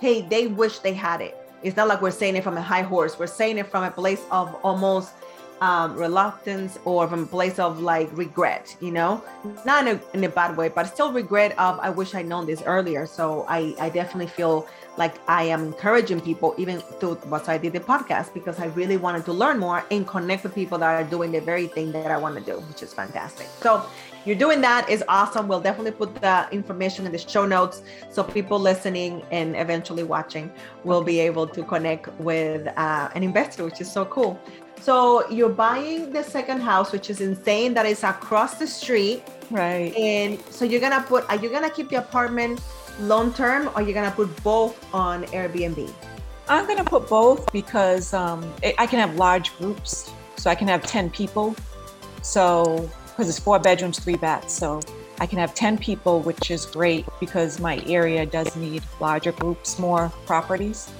"Hey, 0.00 0.22
they 0.22 0.46
wish 0.46 0.78
they 0.80 0.92
had 0.92 1.20
it." 1.20 1.36
It's 1.62 1.76
not 1.76 1.88
like 1.88 2.02
we're 2.02 2.10
saying 2.10 2.36
it 2.36 2.44
from 2.44 2.58
a 2.58 2.62
high 2.62 2.82
horse. 2.82 3.18
We're 3.18 3.26
saying 3.26 3.56
it 3.58 3.70
from 3.70 3.84
a 3.84 3.90
place 3.90 4.20
of 4.30 4.54
almost 4.62 5.12
um, 5.60 5.96
reluctance 5.96 6.78
or 6.84 7.08
from 7.08 7.24
a 7.24 7.26
place 7.26 7.58
of 7.58 7.80
like 7.80 8.08
regret, 8.12 8.76
you 8.80 8.90
know, 8.90 9.22
not 9.64 9.86
in 9.86 9.96
a, 9.96 10.16
in 10.16 10.24
a 10.24 10.28
bad 10.28 10.56
way, 10.56 10.68
but 10.68 10.84
still 10.86 11.12
regret 11.12 11.58
of 11.58 11.78
I 11.80 11.90
wish 11.90 12.14
I'd 12.14 12.26
known 12.26 12.46
this 12.46 12.62
earlier. 12.62 13.06
So 13.06 13.44
I, 13.48 13.74
I 13.80 13.88
definitely 13.88 14.26
feel 14.26 14.66
like 14.96 15.14
I 15.28 15.44
am 15.44 15.64
encouraging 15.64 16.20
people 16.20 16.54
even 16.56 16.80
through 17.00 17.16
what 17.26 17.48
I 17.48 17.58
did 17.58 17.72
the 17.72 17.80
podcast 17.80 18.32
because 18.32 18.60
I 18.60 18.66
really 18.66 18.96
wanted 18.96 19.24
to 19.24 19.32
learn 19.32 19.58
more 19.58 19.84
and 19.90 20.06
connect 20.06 20.44
with 20.44 20.54
people 20.54 20.78
that 20.78 21.02
are 21.02 21.08
doing 21.08 21.32
the 21.32 21.40
very 21.40 21.66
thing 21.66 21.92
that 21.92 22.10
I 22.10 22.16
want 22.16 22.36
to 22.36 22.40
do, 22.40 22.60
which 22.60 22.82
is 22.82 22.92
fantastic. 22.92 23.48
So 23.60 23.84
you're 24.24 24.36
doing 24.36 24.60
that 24.62 24.88
is 24.88 25.04
awesome. 25.08 25.48
We'll 25.48 25.60
definitely 25.60 25.92
put 25.92 26.14
the 26.14 26.48
information 26.50 27.04
in 27.06 27.12
the 27.12 27.18
show 27.18 27.44
notes 27.44 27.82
so 28.10 28.22
people 28.22 28.58
listening 28.58 29.22
and 29.30 29.54
eventually 29.56 30.02
watching 30.02 30.50
will 30.82 31.02
be 31.02 31.18
able 31.20 31.46
to 31.48 31.62
connect 31.64 32.08
with 32.20 32.66
uh, 32.78 33.10
an 33.14 33.22
investor, 33.22 33.64
which 33.64 33.80
is 33.80 33.90
so 33.90 34.04
cool. 34.06 34.40
So 34.84 35.26
you're 35.30 35.48
buying 35.48 36.12
the 36.12 36.22
second 36.22 36.60
house, 36.60 36.92
which 36.92 37.08
is 37.08 37.22
insane. 37.22 37.72
That 37.72 37.86
is 37.86 38.04
across 38.04 38.58
the 38.58 38.66
street. 38.66 39.22
Right. 39.50 39.96
And 39.96 40.38
so 40.50 40.66
you're 40.66 40.80
gonna 40.80 41.00
put. 41.08 41.24
Are 41.30 41.36
you 41.36 41.48
gonna 41.48 41.70
keep 41.70 41.88
the 41.88 41.96
apartment 41.96 42.60
long 43.00 43.32
term, 43.32 43.70
or 43.74 43.80
you're 43.80 43.94
gonna 43.94 44.10
put 44.10 44.28
both 44.44 44.76
on 44.92 45.24
Airbnb? 45.38 45.90
I'm 46.50 46.66
gonna 46.66 46.84
put 46.84 47.08
both 47.08 47.50
because 47.50 48.12
um, 48.12 48.44
I 48.62 48.86
can 48.86 48.98
have 48.98 49.14
large 49.16 49.56
groups. 49.56 50.12
So 50.36 50.50
I 50.50 50.54
can 50.54 50.68
have 50.68 50.82
ten 50.82 51.08
people. 51.08 51.56
So 52.20 52.86
because 53.06 53.30
it's 53.30 53.38
four 53.38 53.58
bedrooms, 53.58 53.98
three 53.98 54.16
baths. 54.16 54.52
So 54.52 54.80
I 55.18 55.24
can 55.24 55.38
have 55.38 55.54
10 55.54 55.78
people, 55.78 56.20
which 56.22 56.50
is 56.50 56.66
great 56.66 57.06
because 57.20 57.60
my 57.60 57.80
area 57.86 58.26
does 58.26 58.56
need 58.56 58.82
larger 59.00 59.30
groups, 59.30 59.78
more 59.78 60.12
properties. 60.26 60.90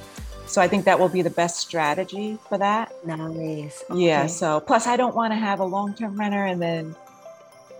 So 0.47 0.61
I 0.61 0.69
think 0.69 0.85
that 0.85 0.99
will 0.99 1.09
be 1.09 1.23
the 1.23 1.31
best 1.31 1.59
strategy 1.59 2.39
for 2.49 2.59
that. 2.59 2.93
Nice. 3.05 3.83
Okay. 3.91 4.07
Yeah. 4.07 4.27
So 4.27 4.61
plus, 4.61 4.87
I 4.87 4.97
don't 4.97 5.15
want 5.15 5.33
to 5.33 5.37
have 5.37 5.61
a 5.61 5.65
long-term 5.65 6.19
renter 6.19 6.45
and 6.45 6.61
then 6.61 6.95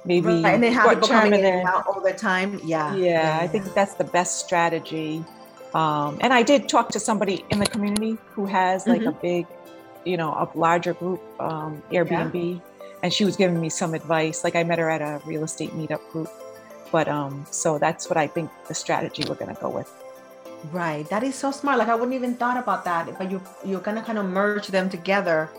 maybe 0.05 0.29
right. 0.29 0.55
and 0.55 0.63
then 0.63 0.73
have 0.73 0.89
people 0.89 1.09
coming 1.09 1.35
in 1.35 1.45
and 1.45 1.69
out 1.69 1.87
all 1.87 2.01
the 2.01 2.13
time. 2.13 2.61
Yeah. 2.65 2.95
Yeah, 2.95 3.05
yeah. 3.05 3.39
I 3.41 3.47
think 3.47 3.73
that's 3.75 3.95
the 3.95 4.05
best 4.05 4.45
strategy. 4.45 5.25
Um, 5.75 6.19
and 6.21 6.33
I 6.33 6.43
did 6.43 6.69
talk 6.69 6.91
to 6.91 7.01
somebody 7.01 7.45
in 7.51 7.59
the 7.59 7.67
community 7.67 8.17
who 8.31 8.47
has 8.47 8.87
like 8.87 9.01
mm-hmm. 9.01 9.09
a 9.09 9.21
big, 9.21 9.47
you 10.05 10.17
know, 10.17 10.31
a 10.31 10.49
larger 10.57 10.95
group 10.95 11.21
um, 11.41 11.83
Airbnb, 11.91 12.55
yeah. 12.55 12.87
and 13.03 13.13
she 13.13 13.25
was 13.25 13.37
giving 13.37 13.61
me 13.61 13.69
some 13.69 13.93
advice. 13.93 14.45
Like 14.45 14.55
I 14.55 14.63
met 14.63 14.79
her 14.79 14.89
at 14.89 15.03
a 15.03 15.21
real 15.27 15.43
estate 15.43 15.71
meetup 15.73 16.09
group, 16.13 16.31
but 16.93 17.09
um, 17.09 17.45
so 17.51 17.79
that's 17.79 18.09
what 18.09 18.17
I 18.17 18.29
think 18.29 18.51
the 18.69 18.75
strategy 18.75 19.25
we're 19.29 19.35
gonna 19.35 19.59
go 19.61 19.69
with. 19.69 19.93
Right. 20.73 21.09
That 21.11 21.23
is 21.23 21.35
so 21.35 21.51
smart. 21.51 21.79
Like 21.79 21.89
I 21.89 21.95
wouldn't 21.95 22.15
even 22.15 22.35
thought 22.35 22.57
about 22.57 22.85
that, 22.85 23.19
but 23.19 23.31
you 23.31 23.41
you're 23.65 23.81
gonna 23.81 24.03
kind 24.03 24.19
of 24.19 24.27
merge 24.27 24.69
them 24.69 24.89
together. 24.89 25.51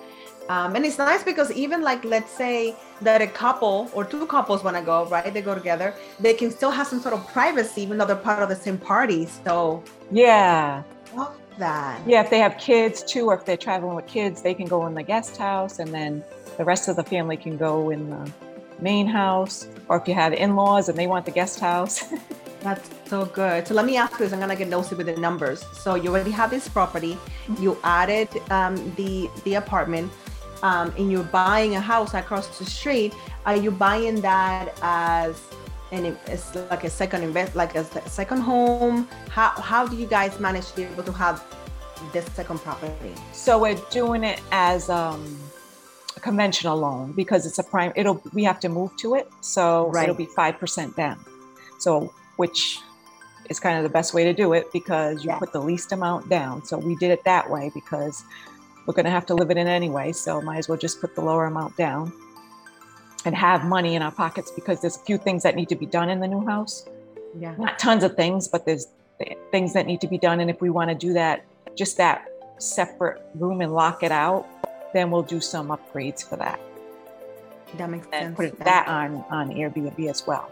Um, 0.47 0.75
and 0.75 0.85
it's 0.85 0.99
nice 0.99 1.23
because 1.23 1.51
even 1.51 1.81
like 1.81 2.03
let's 2.05 2.31
say 2.31 2.75
that 3.01 3.21
a 3.21 3.27
couple 3.27 3.89
or 3.93 4.05
two 4.05 4.27
couples 4.27 4.63
want 4.63 4.77
to 4.77 4.83
go 4.83 5.05
right 5.07 5.33
they 5.33 5.41
go 5.41 5.55
together 5.55 5.95
they 6.19 6.35
can 6.35 6.51
still 6.51 6.69
have 6.69 6.85
some 6.85 6.99
sort 6.99 7.15
of 7.15 7.27
privacy 7.29 7.81
even 7.81 7.97
though 7.97 8.05
they're 8.05 8.15
part 8.15 8.43
of 8.43 8.49
the 8.49 8.55
same 8.55 8.77
party 8.77 9.25
so 9.25 9.83
yeah 10.11 10.83
love 11.15 11.35
that 11.57 11.99
yeah 12.07 12.21
if 12.21 12.29
they 12.29 12.37
have 12.37 12.57
kids 12.59 13.01
too 13.03 13.25
or 13.25 13.33
if 13.33 13.43
they're 13.43 13.57
traveling 13.57 13.95
with 13.95 14.05
kids 14.05 14.43
they 14.43 14.53
can 14.53 14.67
go 14.67 14.85
in 14.85 14.93
the 14.93 15.01
guest 15.01 15.35
house 15.35 15.79
and 15.79 15.91
then 15.91 16.23
the 16.57 16.63
rest 16.63 16.87
of 16.87 16.95
the 16.95 17.03
family 17.03 17.35
can 17.35 17.57
go 17.57 17.89
in 17.89 18.07
the 18.11 18.31
main 18.79 19.07
house 19.07 19.67
or 19.89 19.97
if 19.97 20.07
you 20.07 20.13
have 20.13 20.31
in-laws 20.31 20.89
and 20.89 20.97
they 20.97 21.07
want 21.07 21.25
the 21.25 21.31
guest 21.31 21.59
house 21.59 22.03
That's 22.65 22.89
so 23.05 23.25
good. 23.25 23.67
So 23.67 23.75
let 23.75 23.85
me 23.85 23.95
ask 23.95 24.13
you 24.13 24.25
this. 24.25 24.33
I'm 24.33 24.39
gonna 24.39 24.55
get 24.55 24.69
nosy 24.69 24.95
with 24.95 25.05
the 25.05 25.15
numbers. 25.17 25.63
So 25.71 25.93
you 25.93 26.09
already 26.09 26.31
have 26.31 26.49
this 26.49 26.67
property. 26.67 27.15
You 27.59 27.77
added 27.83 28.27
um, 28.49 28.75
the 28.95 29.29
the 29.43 29.53
apartment, 29.53 30.11
um, 30.63 30.91
and 30.97 31.11
you're 31.11 31.29
buying 31.43 31.75
a 31.75 31.79
house 31.79 32.15
across 32.15 32.57
the 32.57 32.65
street. 32.65 33.13
Are 33.45 33.55
you 33.55 33.69
buying 33.69 34.19
that 34.21 34.73
as 34.81 35.39
and 35.91 36.17
it's 36.25 36.55
like 36.71 36.83
a 36.83 36.89
second 36.89 37.21
invest, 37.21 37.55
like 37.55 37.75
a 37.75 37.85
second 38.09 38.41
home? 38.41 39.07
How 39.29 39.49
how 39.49 39.85
do 39.87 39.95
you 39.95 40.07
guys 40.07 40.39
manage 40.39 40.67
to 40.71 40.75
be 40.75 40.83
able 40.85 41.03
to 41.03 41.11
have 41.11 41.45
this 42.13 42.25
second 42.33 42.61
property? 42.61 43.13
So 43.31 43.59
we're 43.59 43.79
doing 43.91 44.23
it 44.23 44.41
as 44.51 44.89
um, 44.89 45.21
a 46.17 46.19
conventional 46.19 46.79
loan 46.79 47.11
because 47.11 47.45
it's 47.45 47.59
a 47.59 47.63
prime. 47.63 47.93
It'll 47.95 48.19
we 48.33 48.43
have 48.43 48.59
to 48.61 48.69
move 48.69 48.97
to 49.03 49.13
it, 49.13 49.31
so 49.41 49.91
right. 49.91 50.01
it'll 50.01 50.15
be 50.15 50.25
five 50.25 50.57
percent 50.57 50.95
down. 50.95 51.23
So 51.77 52.11
which 52.37 52.79
is 53.49 53.59
kind 53.59 53.77
of 53.77 53.83
the 53.83 53.89
best 53.89 54.13
way 54.13 54.23
to 54.23 54.33
do 54.33 54.53
it 54.53 54.71
because 54.71 55.23
you 55.23 55.31
put 55.33 55.51
the 55.53 55.61
least 55.61 55.91
amount 55.91 56.29
down. 56.29 56.65
So 56.65 56.77
we 56.77 56.95
did 56.95 57.11
it 57.11 57.23
that 57.25 57.49
way 57.49 57.71
because 57.73 58.23
we're 58.85 58.93
going 58.93 59.05
to 59.05 59.11
have 59.11 59.25
to 59.27 59.35
live 59.35 59.51
it 59.51 59.57
in 59.57 59.67
anyway. 59.67 60.11
So 60.11 60.41
might 60.41 60.57
as 60.57 60.67
well 60.67 60.77
just 60.77 60.99
put 61.01 61.15
the 61.15 61.21
lower 61.21 61.45
amount 61.45 61.77
down 61.77 62.11
and 63.25 63.35
have 63.35 63.65
money 63.65 63.95
in 63.95 64.01
our 64.01 64.11
pockets 64.11 64.51
because 64.51 64.81
there's 64.81 64.97
a 64.97 65.01
few 65.01 65.17
things 65.17 65.43
that 65.43 65.55
need 65.55 65.69
to 65.69 65.75
be 65.75 65.85
done 65.85 66.09
in 66.09 66.19
the 66.19 66.27
new 66.27 66.45
house. 66.45 66.87
Yeah. 67.37 67.55
Not 67.57 67.79
tons 67.79 68.03
of 68.03 68.15
things, 68.15 68.47
but 68.47 68.65
there's 68.65 68.87
things 69.51 69.73
that 69.73 69.85
need 69.85 70.01
to 70.01 70.07
be 70.07 70.17
done. 70.17 70.39
And 70.39 70.49
if 70.49 70.61
we 70.61 70.69
want 70.69 70.89
to 70.89 70.95
do 70.95 71.13
that, 71.13 71.45
just 71.75 71.97
that 71.97 72.27
separate 72.57 73.21
room 73.35 73.61
and 73.61 73.73
lock 73.73 74.03
it 74.03 74.11
out, 74.11 74.47
then 74.93 75.11
we'll 75.11 75.23
do 75.23 75.41
some 75.41 75.67
upgrades 75.67 76.27
for 76.27 76.37
that. 76.37 76.59
That 77.77 77.89
makes 77.89 78.07
and 78.13 78.35
sense. 78.37 78.51
Put 78.51 78.59
that 78.63 78.87
on 78.87 79.25
on 79.29 79.49
Airbnb 79.49 80.09
as 80.09 80.25
well. 80.25 80.49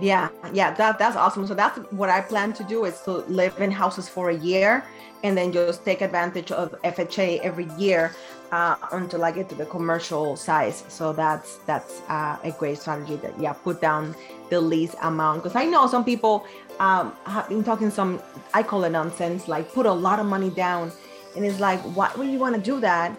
Yeah, 0.00 0.28
yeah, 0.52 0.72
that 0.74 0.98
that's 0.98 1.16
awesome. 1.16 1.46
So 1.46 1.54
that's 1.54 1.78
what 1.90 2.08
I 2.08 2.20
plan 2.20 2.52
to 2.54 2.64
do 2.64 2.84
is 2.84 3.00
to 3.02 3.12
live 3.28 3.60
in 3.60 3.70
houses 3.70 4.08
for 4.08 4.30
a 4.30 4.36
year 4.36 4.84
and 5.24 5.36
then 5.36 5.52
just 5.52 5.84
take 5.84 6.00
advantage 6.00 6.52
of 6.52 6.70
FHA 6.82 7.40
every 7.40 7.68
year 7.76 8.14
uh, 8.52 8.76
until 8.92 9.24
I 9.24 9.32
get 9.32 9.48
to 9.48 9.56
the 9.56 9.66
commercial 9.66 10.36
size. 10.36 10.84
So 10.88 11.12
that's 11.12 11.56
that's 11.66 12.00
uh, 12.08 12.36
a 12.44 12.52
great 12.52 12.78
strategy. 12.78 13.16
That 13.16 13.38
yeah, 13.40 13.52
put 13.52 13.80
down 13.80 14.14
the 14.50 14.60
least 14.60 14.94
amount 15.02 15.42
because 15.42 15.56
I 15.56 15.64
know 15.64 15.86
some 15.88 16.04
people 16.04 16.46
um, 16.78 17.12
have 17.26 17.48
been 17.48 17.64
talking 17.64 17.90
some 17.90 18.22
I 18.54 18.62
call 18.62 18.84
it 18.84 18.90
nonsense 18.90 19.48
like 19.48 19.72
put 19.72 19.86
a 19.86 19.92
lot 19.92 20.20
of 20.20 20.26
money 20.26 20.50
down, 20.50 20.92
and 21.34 21.44
it's 21.44 21.58
like 21.58 21.80
why 21.96 22.12
would 22.16 22.28
you 22.28 22.38
want 22.38 22.54
to 22.54 22.60
do 22.60 22.78
that 22.80 23.12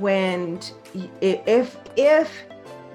when 0.00 0.58
if 1.20 1.76
if 1.96 2.42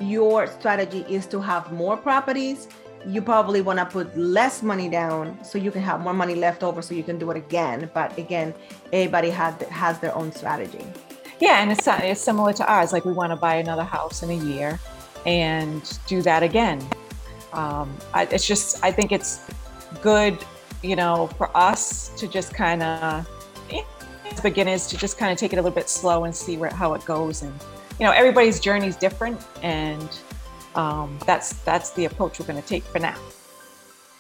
your 0.02 0.48
strategy 0.48 1.06
is 1.10 1.26
to 1.28 1.42
have 1.42 1.72
more 1.72 1.98
properties 1.98 2.68
you 3.08 3.22
probably 3.22 3.62
want 3.62 3.80
to 3.80 3.86
put 3.86 4.16
less 4.18 4.62
money 4.62 4.90
down 4.90 5.38
so 5.44 5.58
you 5.58 5.72
can 5.72 5.82
have 5.82 6.02
more 6.02 6.14
money 6.14 6.36
left 6.36 6.64
over 6.64 6.82
so 6.82 6.94
you 6.94 7.04
can 7.04 7.18
do 7.18 7.32
it 7.32 7.38
again. 7.38 7.90
But 7.94 8.18
again 8.18 8.54
everybody 8.92 9.30
has 9.30 9.54
has 9.64 10.00
their 10.00 10.16
own 10.16 10.32
strategy. 10.32 10.86
Yeah 11.40 11.62
and 11.62 11.72
it's, 11.72 11.88
it's 11.88 12.22
similar 12.22 12.54
to 12.54 12.66
ours. 12.72 12.92
Like 12.92 13.06
we 13.06 13.14
want 13.14 13.32
to 13.32 13.38
buy 13.38 13.56
another 13.56 13.84
house 13.84 14.24
in 14.24 14.30
a 14.30 14.46
year 14.52 14.80
and 15.26 16.00
do 16.08 16.22
that 16.22 16.44
again. 16.44 16.86
Um, 17.54 17.98
I, 18.14 18.28
it's 18.30 18.46
just 18.46 18.84
i 18.84 18.92
think 18.92 19.12
it's 19.12 19.42
good 20.04 20.38
you 20.84 20.96
know 20.96 21.26
for 21.36 21.50
us 21.58 22.10
to 22.10 22.28
just 22.28 22.54
kind 22.54 22.84
of 22.84 23.28
as 24.40 24.42
beginners 24.42 24.88
to 24.88 24.98
just 24.98 25.18
kind 25.18 25.32
of 25.32 25.38
take 25.38 25.54
it 25.54 25.58
a 25.58 25.62
little 25.62 25.76
bit 25.76 25.90
slow 25.90 26.24
and 26.24 26.36
see 26.36 26.58
where 26.58 26.70
how 26.70 26.94
it 26.94 27.04
goes. 27.06 27.42
And 27.42 27.54
you 28.00 28.06
know 28.06 28.12
everybody's 28.12 28.60
journey 28.60 28.88
is 28.88 28.96
different 28.96 29.42
and 29.62 30.10
um, 30.76 31.18
that's 31.26 31.54
that's 31.64 31.92
the 31.92 32.06
approach 32.06 32.40
we're 32.40 32.46
going 32.46 32.62
to 32.62 32.68
take 32.68 32.84
for 32.84 33.00
now. 33.00 33.16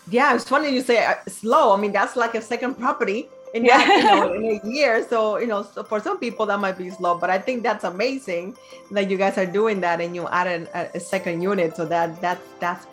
Yeah, 0.09 0.33
it's 0.35 0.45
funny 0.45 0.73
you 0.73 0.81
say 0.81 1.05
uh, 1.05 1.15
slow. 1.27 1.73
I 1.73 1.77
mean, 1.79 1.91
that's 1.91 2.15
like 2.15 2.33
a 2.35 2.41
second 2.41 2.75
property 2.75 3.29
in, 3.53 3.65
yeah. 3.65 3.77
that, 3.77 3.97
you 3.97 4.03
know, 4.03 4.33
in 4.37 4.59
a 4.59 4.67
year. 4.67 5.05
So 5.07 5.37
you 5.37 5.47
know, 5.47 5.63
so 5.63 5.83
for 5.83 5.99
some 5.99 6.17
people 6.19 6.45
that 6.47 6.59
might 6.59 6.77
be 6.77 6.89
slow, 6.89 7.17
but 7.17 7.29
I 7.29 7.37
think 7.37 7.63
that's 7.63 7.83
amazing 7.83 8.57
that 8.91 9.09
you 9.09 9.17
guys 9.17 9.37
are 9.37 9.45
doing 9.45 9.81
that 9.81 10.01
and 10.01 10.15
you 10.15 10.27
added 10.27 10.69
a, 10.73 10.97
a 10.97 10.99
second 10.99 11.41
unit. 11.41 11.75
So 11.75 11.85
that 11.85 12.19
that's 12.21 12.41
that's 12.59 12.87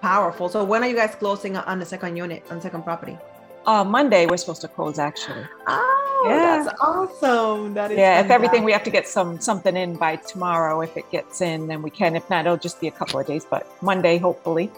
powerful. 0.00 0.48
So 0.48 0.64
when 0.64 0.82
are 0.82 0.88
you 0.88 0.96
guys 0.96 1.14
closing 1.14 1.56
on 1.56 1.78
the 1.78 1.86
second 1.86 2.16
unit 2.16 2.44
on 2.50 2.60
second 2.60 2.82
property? 2.82 3.18
Uh, 3.66 3.84
Monday 3.84 4.26
we're 4.26 4.36
supposed 4.36 4.60
to 4.62 4.68
close 4.68 4.98
actually. 4.98 5.44
Oh, 5.66 6.24
yeah. 6.26 6.64
that's 6.64 6.80
awesome. 6.80 7.74
That 7.74 7.92
is 7.92 7.98
yeah. 7.98 8.16
Fantastic. 8.16 8.24
If 8.24 8.30
everything, 8.30 8.64
we 8.64 8.72
have 8.72 8.84
to 8.84 8.90
get 8.90 9.06
some 9.08 9.40
something 9.40 9.76
in 9.76 9.96
by 9.96 10.16
tomorrow. 10.16 10.80
If 10.80 10.96
it 10.96 11.10
gets 11.10 11.40
in, 11.40 11.66
then 11.68 11.82
we 11.82 11.90
can. 11.90 12.16
If 12.16 12.28
not, 12.30 12.46
it'll 12.46 12.56
just 12.56 12.80
be 12.80 12.88
a 12.88 12.90
couple 12.90 13.20
of 13.20 13.26
days. 13.26 13.44
But 13.44 13.66
Monday, 13.82 14.18
hopefully. 14.18 14.70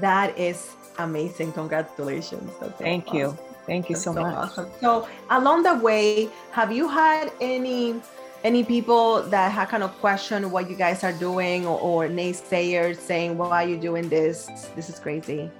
That 0.00 0.36
is 0.38 0.76
amazing. 0.98 1.52
Congratulations. 1.52 2.50
That's 2.60 2.78
Thank 2.78 3.08
awesome. 3.08 3.18
you. 3.18 3.38
Thank 3.66 3.88
you 3.90 3.96
so, 3.96 4.14
so, 4.14 4.22
much. 4.22 4.34
Awesome. 4.34 4.70
So 4.80 5.08
along 5.30 5.62
the 5.62 5.74
way, 5.76 6.28
have 6.52 6.72
you 6.72 6.88
had 6.88 7.32
any 7.40 8.00
any 8.42 8.64
people 8.64 9.22
that 9.24 9.52
have 9.52 9.68
kind 9.68 9.82
of 9.82 9.92
questioned 10.00 10.50
what 10.50 10.70
you 10.70 10.76
guys 10.76 11.04
are 11.04 11.12
doing 11.12 11.66
or, 11.66 11.78
or 11.78 12.08
naysayers 12.08 12.96
saying, 12.96 13.36
why 13.36 13.64
are 13.64 13.68
you 13.68 13.76
doing 13.76 14.08
this? 14.08 14.46
This 14.74 14.88
is 14.88 14.98
crazy. 14.98 15.50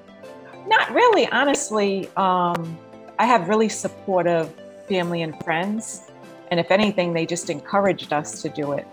Not 0.67 0.91
really, 0.93 1.27
honestly. 1.29 2.09
Um, 2.17 2.79
I 3.19 3.27
have 3.27 3.49
really 3.49 3.69
supportive 3.69 4.53
family 4.89 5.23
and 5.23 5.39
friends. 5.45 6.11
And 6.51 6.59
if 6.59 6.71
anything, 6.71 7.13
they 7.13 7.27
just 7.27 7.51
encouraged 7.51 8.13
us 8.13 8.43
to 8.43 8.49
do 8.49 8.73
it 8.73 8.87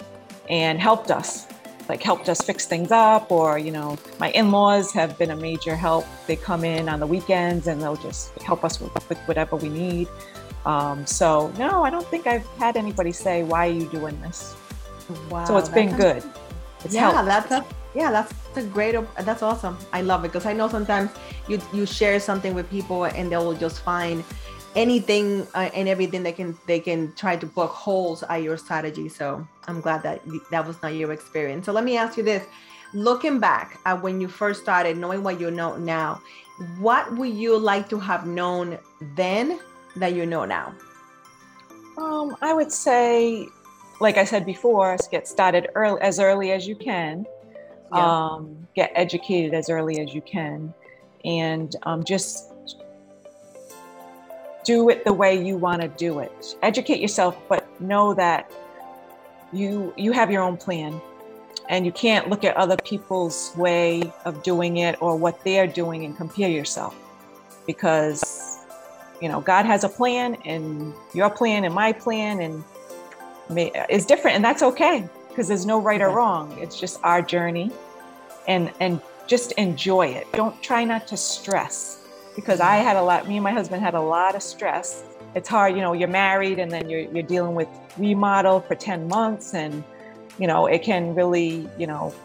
and 0.50 0.80
helped 0.80 1.12
us, 1.12 1.48
like 1.90 2.04
helped 2.04 2.30
us 2.30 2.42
fix 2.42 2.66
things 2.66 2.92
up. 2.92 3.32
Or, 3.32 3.58
you 3.58 3.72
know, 3.72 3.98
my 4.20 4.32
in 4.32 4.52
laws 4.52 4.92
have 4.94 5.18
been 5.18 5.32
a 5.32 5.36
major 5.36 5.76
help. 5.76 6.06
They 6.28 6.36
come 6.36 6.64
in 6.64 6.88
on 6.88 7.00
the 7.00 7.08
weekends 7.08 7.68
and 7.68 7.82
they'll 7.82 7.96
just 7.96 8.38
help 8.42 8.64
us 8.64 8.80
with, 8.80 8.94
with 9.10 9.18
whatever 9.20 9.56
we 9.56 9.70
need. 9.70 10.08
Um, 10.66 11.06
so, 11.06 11.52
no, 11.58 11.84
I 11.84 11.90
don't 11.90 12.06
think 12.08 12.28
I've 12.28 12.46
had 12.58 12.76
anybody 12.76 13.12
say, 13.12 13.44
Why 13.44 13.68
are 13.68 13.72
you 13.72 13.90
doing 13.90 14.20
this? 14.22 14.56
Wow. 15.30 15.46
So 15.46 15.58
it's 15.58 15.70
been 15.70 15.96
good. 15.96 16.24
It's 16.84 16.94
yeah, 16.94 17.12
helped. 17.12 17.28
that's 17.28 17.52
a 17.52 17.66
yeah, 17.96 18.12
that's 18.12 18.34
a 18.56 18.64
great. 18.64 18.96
That's 19.22 19.42
awesome. 19.42 19.78
I 19.94 20.02
love 20.02 20.24
it 20.26 20.30
because 20.30 20.46
I 20.46 20.54
know 20.54 20.68
sometimes 20.68 21.12
you 21.48 21.62
you 21.74 21.86
share 21.86 22.20
something 22.20 22.54
with 22.54 22.70
people 22.70 23.06
and 23.06 23.32
they 23.32 23.38
will 23.38 23.56
just 23.56 23.82
find 23.82 24.24
anything 24.76 25.48
uh, 25.56 25.70
and 25.74 25.88
everything 25.88 26.22
they 26.24 26.32
can 26.32 26.58
they 26.68 26.80
can 26.80 27.14
try 27.16 27.36
to 27.36 27.48
poke 27.48 27.72
holes 27.72 28.24
at 28.24 28.44
your 28.44 28.58
strategy. 28.58 29.10
So 29.10 29.48
I'm 29.68 29.82
glad 29.82 30.04
that 30.04 30.22
that 30.52 30.66
was 30.68 30.82
not 30.84 30.94
your 30.94 31.12
experience. 31.12 31.66
So 31.66 31.72
let 31.72 31.84
me 31.84 31.98
ask 31.98 32.18
you 32.18 32.24
this: 32.24 32.46
looking 32.94 33.40
back 33.40 33.80
at 33.86 34.02
when 34.02 34.22
you 34.22 34.28
first 34.28 34.62
started, 34.62 34.98
knowing 34.98 35.24
what 35.24 35.40
you 35.40 35.50
know 35.50 35.78
now, 35.78 36.22
what 36.80 37.12
would 37.18 37.34
you 37.34 37.58
like 37.58 37.90
to 37.90 38.00
have 38.00 38.28
known 38.28 38.78
then 39.16 39.60
that 39.96 40.14
you 40.14 40.26
know 40.26 40.46
now? 40.46 40.76
Um, 41.98 42.38
I 42.42 42.54
would 42.54 42.72
say, 42.72 43.48
like 44.00 44.18
I 44.18 44.24
said 44.24 44.46
before, 44.46 44.98
get 45.10 45.28
started 45.28 45.70
early 45.74 46.00
as 46.02 46.20
early 46.20 46.52
as 46.52 46.68
you 46.68 46.76
can 46.76 47.26
yeah. 47.94 48.26
um, 48.26 48.68
get 48.76 48.92
educated 48.96 49.54
as 49.54 49.70
early 49.70 50.00
as 50.00 50.14
you 50.14 50.22
can, 50.22 50.74
and 51.26 51.76
um, 51.84 52.04
just 52.04 52.52
do 54.64 54.90
it 54.90 55.06
the 55.06 55.14
way 55.14 55.42
you 55.42 55.58
want 55.58 55.82
to 55.82 55.88
do 55.88 56.20
it. 56.20 56.56
Educate 56.62 57.00
yourself, 57.00 57.38
but 57.48 57.66
know 57.80 58.14
that 58.14 58.52
you 59.54 59.94
you 59.98 60.12
have 60.12 60.30
your 60.30 60.42
own 60.42 60.58
plan 60.58 61.00
and 61.70 61.86
you 61.86 61.92
can't 61.92 62.30
look 62.30 62.44
at 62.44 62.56
other 62.58 62.78
people's 62.78 63.54
way 63.56 64.02
of 64.26 64.44
doing 64.44 64.78
it 64.78 65.02
or 65.02 65.16
what 65.16 65.44
they're 65.44 65.68
doing 65.68 66.06
and 66.06 66.16
compare 66.18 66.50
yourself 66.50 66.96
because 67.66 68.60
you 69.22 69.30
know 69.30 69.42
god 69.42 69.66
has 69.66 69.84
a 69.84 69.90
plan 69.90 70.36
and 70.46 70.94
your 71.14 71.30
plan 71.30 71.64
and 71.64 71.74
my 71.74 71.92
plan 71.92 72.42
and 72.42 72.64
may, 73.50 73.72
is 73.90 74.06
different 74.06 74.36
and 74.36 74.44
that's 74.44 74.64
okay 74.64 75.08
because 75.38 75.48
there's 75.48 75.68
no 75.68 75.80
right 75.80 76.02
or 76.02 76.10
wrong. 76.10 76.58
It's 76.60 76.80
just 76.80 77.00
our 77.04 77.22
journey 77.22 77.72
and 78.48 78.72
and 78.80 79.00
just 79.28 79.52
enjoy 79.52 80.08
it. 80.08 80.26
Don't 80.34 80.60
try 80.64 80.84
not 80.84 81.06
to 81.10 81.18
stress 81.18 82.08
because 82.36 82.60
I 82.60 82.78
had 82.78 82.98
a 82.98 83.04
lot 83.04 83.28
me 83.28 83.38
and 83.38 83.44
my 83.44 83.52
husband 83.52 83.84
had 83.84 83.94
a 83.94 84.02
lot 84.02 84.34
of 84.34 84.42
stress. 84.42 85.04
It's 85.36 85.48
hard, 85.48 85.76
you 85.76 85.82
know, 85.82 85.94
you're 85.94 86.08
married 86.08 86.58
and 86.58 86.72
then 86.72 86.90
you're 86.90 87.02
you're 87.02 87.22
dealing 87.22 87.54
with 87.54 87.68
remodel 88.00 88.62
for 88.62 88.74
10 88.74 89.08
months 89.10 89.54
and 89.54 89.84
you 90.40 90.48
know, 90.48 90.66
it 90.66 90.82
can 90.82 91.14
really, 91.14 91.70
you 91.78 91.86
know, 91.86 92.16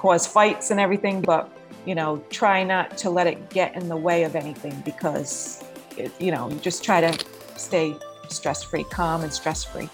cause 0.00 0.26
fights 0.26 0.72
and 0.72 0.80
everything, 0.80 1.20
but 1.20 1.48
you 1.86 1.94
know, 1.94 2.20
try 2.28 2.64
not 2.64 2.98
to 2.98 3.08
let 3.08 3.28
it 3.28 3.50
get 3.50 3.76
in 3.76 3.88
the 3.88 3.96
way 3.96 4.24
of 4.24 4.34
anything 4.34 4.82
because 4.84 5.62
it, 5.96 6.10
you 6.20 6.32
know, 6.32 6.50
just 6.60 6.82
try 6.82 7.00
to 7.00 7.24
stay 7.56 7.94
stress 8.28 8.64
free, 8.64 8.82
calm 8.82 9.22
and 9.22 9.32
stress 9.32 9.62
free 9.62 9.88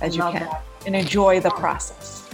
as 0.00 0.16
you 0.16 0.22
can. 0.22 0.34
That 0.34 0.64
and 0.86 0.96
enjoy 0.96 1.40
the 1.40 1.50
process. 1.50 2.28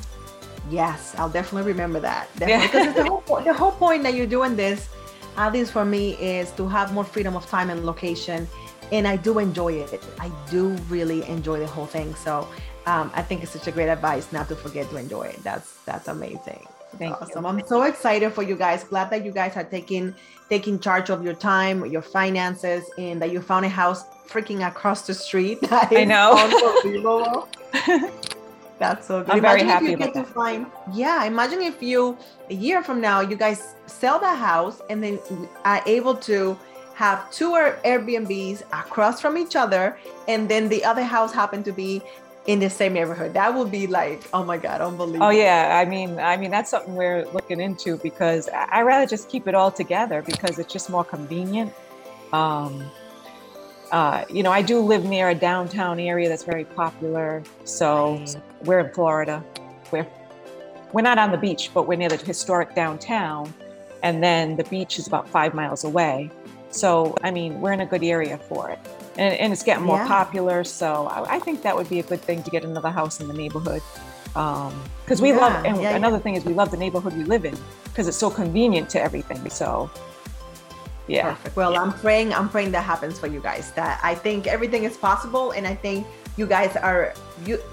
Yes, 0.71 1.15
I'll 1.19 1.29
definitely 1.29 1.71
remember 1.73 2.01
that. 2.01 2.29
Definitely. 2.39 2.67
Because 2.67 2.95
the, 2.95 3.05
whole, 3.05 3.43
the 3.43 3.53
whole 3.53 3.73
point 3.73 4.03
that 4.05 4.15
you're 4.15 4.27
doing 4.27 4.57
this, 4.57 4.89
at 5.37 5.53
least 5.53 5.73
for 5.73 5.85
me, 5.85 6.13
is 6.15 6.51
to 6.53 6.69
have 6.69 6.93
more 6.95 7.05
freedom 7.05 7.37
of 7.37 7.47
time 7.47 7.69
and 7.71 7.85
location. 7.85 8.49
And 8.93 9.07
I 9.07 9.17
do 9.17 9.39
enjoy 9.39 9.75
it. 9.75 10.03
I 10.21 10.31
do 10.51 10.69
really 10.89 11.27
enjoy 11.29 11.59
the 11.59 11.67
whole 11.67 11.87
thing. 11.87 12.15
So 12.15 12.49
um, 12.87 13.11
I 13.15 13.23
think 13.23 13.43
it's 13.43 13.53
such 13.53 13.67
a 13.67 13.73
great 13.73 13.89
advice 13.89 14.33
not 14.33 14.49
to 14.49 14.57
forget 14.57 14.89
to 14.91 14.97
enjoy 14.97 15.25
it. 15.25 15.43
That's 15.43 15.75
that's 15.85 16.09
amazing. 16.09 16.67
Thank 16.99 17.21
awesome. 17.21 17.45
You. 17.45 17.51
I'm 17.51 17.67
so 17.67 17.83
excited 17.83 18.33
for 18.33 18.43
you 18.43 18.57
guys. 18.57 18.85
Glad 18.85 19.11
that 19.11 19.25
you 19.25 19.33
guys 19.33 19.57
are 19.57 19.65
taking 19.65 20.15
taking 20.49 20.79
charge 20.79 21.11
of 21.11 21.25
your 21.25 21.35
time, 21.35 21.87
your 21.87 22.03
finances, 22.03 22.85
and 22.99 23.21
that 23.23 23.31
you 23.33 23.41
found 23.41 23.65
a 23.65 23.69
house 23.69 24.05
freaking 24.29 24.67
across 24.67 25.07
the 25.07 25.15
street. 25.15 25.59
I 25.71 26.05
know. 26.05 26.35
That's 28.79 29.07
so 29.07 29.23
good. 29.23 29.31
I'm 29.31 29.39
imagine 29.39 29.41
very 29.41 29.63
happy 29.63 29.87
you 29.87 29.97
get 29.97 30.15
to 30.15 30.25
find. 30.25 30.67
Yeah, 30.93 31.25
imagine 31.25 31.63
if 31.63 31.83
you 31.83 32.19
a 32.51 32.55
year 32.55 32.83
from 32.83 33.01
now 33.01 33.21
you 33.21 33.37
guys 33.37 33.75
sell 33.87 34.19
the 34.19 34.35
house 34.35 34.83
and 34.91 35.03
then 35.03 35.19
are 35.65 35.83
able 35.87 36.15
to 36.17 36.59
have 36.95 37.31
two 37.31 37.51
Airbnbs 37.85 38.63
across 38.73 39.21
from 39.21 39.37
each 39.37 39.57
other, 39.57 39.99
and 40.29 40.49
then 40.49 40.69
the 40.69 40.85
other 40.85 41.03
house 41.03 41.33
happened 41.33 41.65
to 41.65 41.73
be 41.73 42.01
in 42.47 42.59
the 42.59 42.69
same 42.69 42.93
neighborhood. 42.93 43.33
That 43.35 43.55
would 43.55 43.71
be 43.71 43.87
like, 43.87 44.23
oh 44.35 44.45
my 44.45 44.59
God, 44.59 44.81
unbelievable. 44.81 45.27
Oh 45.27 45.31
yeah. 45.31 45.81
I 45.83 45.89
mean, 45.89 46.19
I 46.19 46.37
mean, 46.37 46.51
that's 46.51 46.71
something 46.71 46.95
we're 46.95 47.25
looking 47.33 47.61
into 47.61 47.97
because 47.99 48.49
I 48.53 48.83
rather 48.83 49.07
just 49.07 49.29
keep 49.31 49.49
it 49.49 49.55
all 49.55 49.71
together 49.71 50.23
because 50.23 50.59
it's 50.59 50.73
just 50.73 50.91
more 50.91 51.05
convenient. 51.05 51.73
Um, 52.33 52.85
uh, 53.93 54.25
you 54.29 54.43
know, 54.43 54.51
I 54.51 54.61
do 54.61 54.81
live 54.81 55.05
near 55.05 55.29
a 55.31 55.35
downtown 55.35 56.01
area 56.01 56.29
that's 56.29 56.45
very 56.45 56.65
popular. 56.65 57.43
So 57.65 58.17
Right. 58.17 58.37
we're 58.63 58.81
in 58.81 58.93
Florida. 58.93 59.43
We're 59.91 60.07
we're 60.93 61.03
not 61.03 61.19
on 61.19 61.33
the 61.33 61.39
beach, 61.39 61.71
but 61.75 61.89
we're 61.89 61.99
near 61.99 62.09
the 62.09 62.17
historic 62.17 62.75
downtown, 62.75 63.53
and 64.03 64.23
then 64.23 64.57
the 64.57 64.65
beach 64.65 64.99
is 64.99 65.07
about 65.09 65.29
five 65.29 65.53
miles 65.53 65.83
away. 65.83 66.31
So 66.75 67.15
I 67.23 67.31
mean, 67.31 67.61
we're 67.61 67.73
in 67.73 67.81
a 67.81 67.87
good 67.87 68.03
area 68.03 68.37
for 68.37 68.71
it, 68.71 68.79
and, 69.17 69.35
and 69.35 69.53
it's 69.53 69.63
getting 69.63 69.85
more 69.85 69.99
Yeah. 69.99 70.09
popular. 70.09 70.65
So 70.65 71.07
I, 71.07 71.37
I 71.37 71.39
think 71.39 71.63
that 71.63 71.75
would 71.77 71.89
be 71.89 72.01
a 72.01 72.03
good 72.03 72.21
thing 72.21 72.43
to 72.43 72.51
get 72.51 72.65
another 72.65 72.91
house 72.91 73.21
in 73.21 73.29
the 73.29 73.35
neighborhood, 73.35 73.83
um, 74.35 74.73
because 75.05 75.23
we 75.23 75.33
love. 75.33 75.53
Yeah, 75.53 75.71
And 75.71 75.83
yeah, 75.83 75.97
another 75.97 76.19
thing 76.19 76.35
is 76.35 76.45
we 76.45 76.55
love 76.55 76.71
the 76.71 76.77
neighborhood 76.77 77.15
we 77.17 77.25
live 77.25 77.45
in 77.45 77.57
because 77.85 78.09
it's 78.09 78.17
so 78.17 78.29
convenient 78.31 78.91
to 78.91 79.01
everything. 79.01 79.49
So 79.51 79.91
yeah. 81.07 81.35
Perfect. 81.35 81.57
Well, 81.57 81.77
I'm 81.77 81.93
praying. 81.93 82.33
I'm 82.33 82.49
praying 82.49 82.73
that 82.73 82.83
happens 82.83 83.19
for 83.19 83.27
you 83.29 83.41
guys. 83.41 83.71
That 83.73 84.01
I 84.03 84.15
think 84.15 84.47
everything 84.47 84.85
is 84.85 84.97
possible, 84.97 85.53
and 85.53 85.67
I 85.67 85.75
think 85.75 86.07
you 86.37 86.47
guys 86.47 86.75
are 86.77 87.15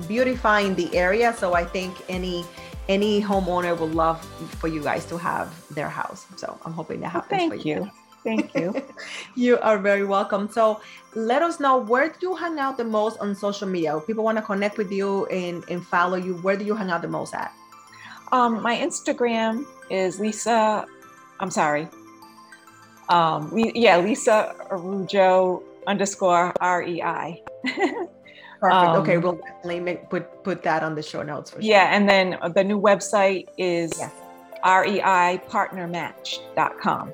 beautifying 0.07 0.75
the 0.75 0.95
area. 0.95 1.33
So 1.33 1.53
I 1.53 1.65
think 1.65 1.95
any 2.09 2.45
any 2.89 3.21
homeowner 3.21 3.77
will 3.79 3.87
love 3.87 4.19
for 4.59 4.67
you 4.67 4.83
guys 4.83 5.05
to 5.05 5.17
have 5.17 5.47
their 5.73 5.89
house. 5.89 6.27
So 6.35 6.59
I'm 6.65 6.73
hoping 6.73 6.99
that 7.01 7.13
Well, 7.13 7.23
happens. 7.23 7.41
for 7.43 7.49
thank 7.49 7.65
you. 7.65 7.89
Thank 8.23 8.53
you. 8.55 8.73
You 9.35 9.57
are 9.59 9.77
very 9.79 10.03
welcome. 10.05 10.47
So 10.49 10.81
let 11.15 11.41
us 11.41 11.59
know 11.59 11.77
where 11.77 12.09
do 12.09 12.15
you 12.21 12.35
hang 12.35 12.59
out 12.59 12.77
the 12.77 12.83
most 12.83 13.17
on 13.19 13.33
social 13.35 13.67
media? 13.67 13.97
If 13.97 14.05
people 14.05 14.23
want 14.23 14.37
to 14.37 14.43
connect 14.43 14.77
with 14.77 14.91
you 14.91 15.25
and, 15.27 15.63
and 15.69 15.83
follow 15.87 16.17
you, 16.17 16.35
where 16.37 16.55
do 16.57 16.63
you 16.65 16.75
hang 16.75 16.91
out 16.91 17.01
the 17.01 17.07
most 17.07 17.33
at? 17.33 17.51
Um, 18.31 18.61
my 18.61 18.75
Instagram 18.75 19.65
is 19.89 20.19
Lisa. 20.19 20.85
I'm 21.39 21.49
sorry. 21.49 21.87
Um, 23.09 23.51
yeah, 23.55 23.97
Lisa 23.97 24.53
Araujo 24.69 25.63
underscore 25.87 26.53
R 26.61 26.83
E 26.83 27.01
I. 27.01 27.41
Perfect. 27.65 28.11
Um, 28.63 28.95
okay, 29.01 29.17
we'll 29.17 29.33
definitely 29.33 29.79
make, 29.79 30.07
put 30.09 30.43
put 30.43 30.61
that 30.63 30.83
on 30.83 30.93
the 30.93 31.01
show 31.01 31.23
notes 31.23 31.49
for 31.49 31.59
sure. 31.61 31.69
Yeah, 31.69 31.95
and 31.95 32.07
then 32.07 32.37
the 32.53 32.63
new 32.63 32.79
website 32.79 33.47
is 33.57 33.91
Yes. 33.97 34.11
reipartnermatch.com. 34.63 37.13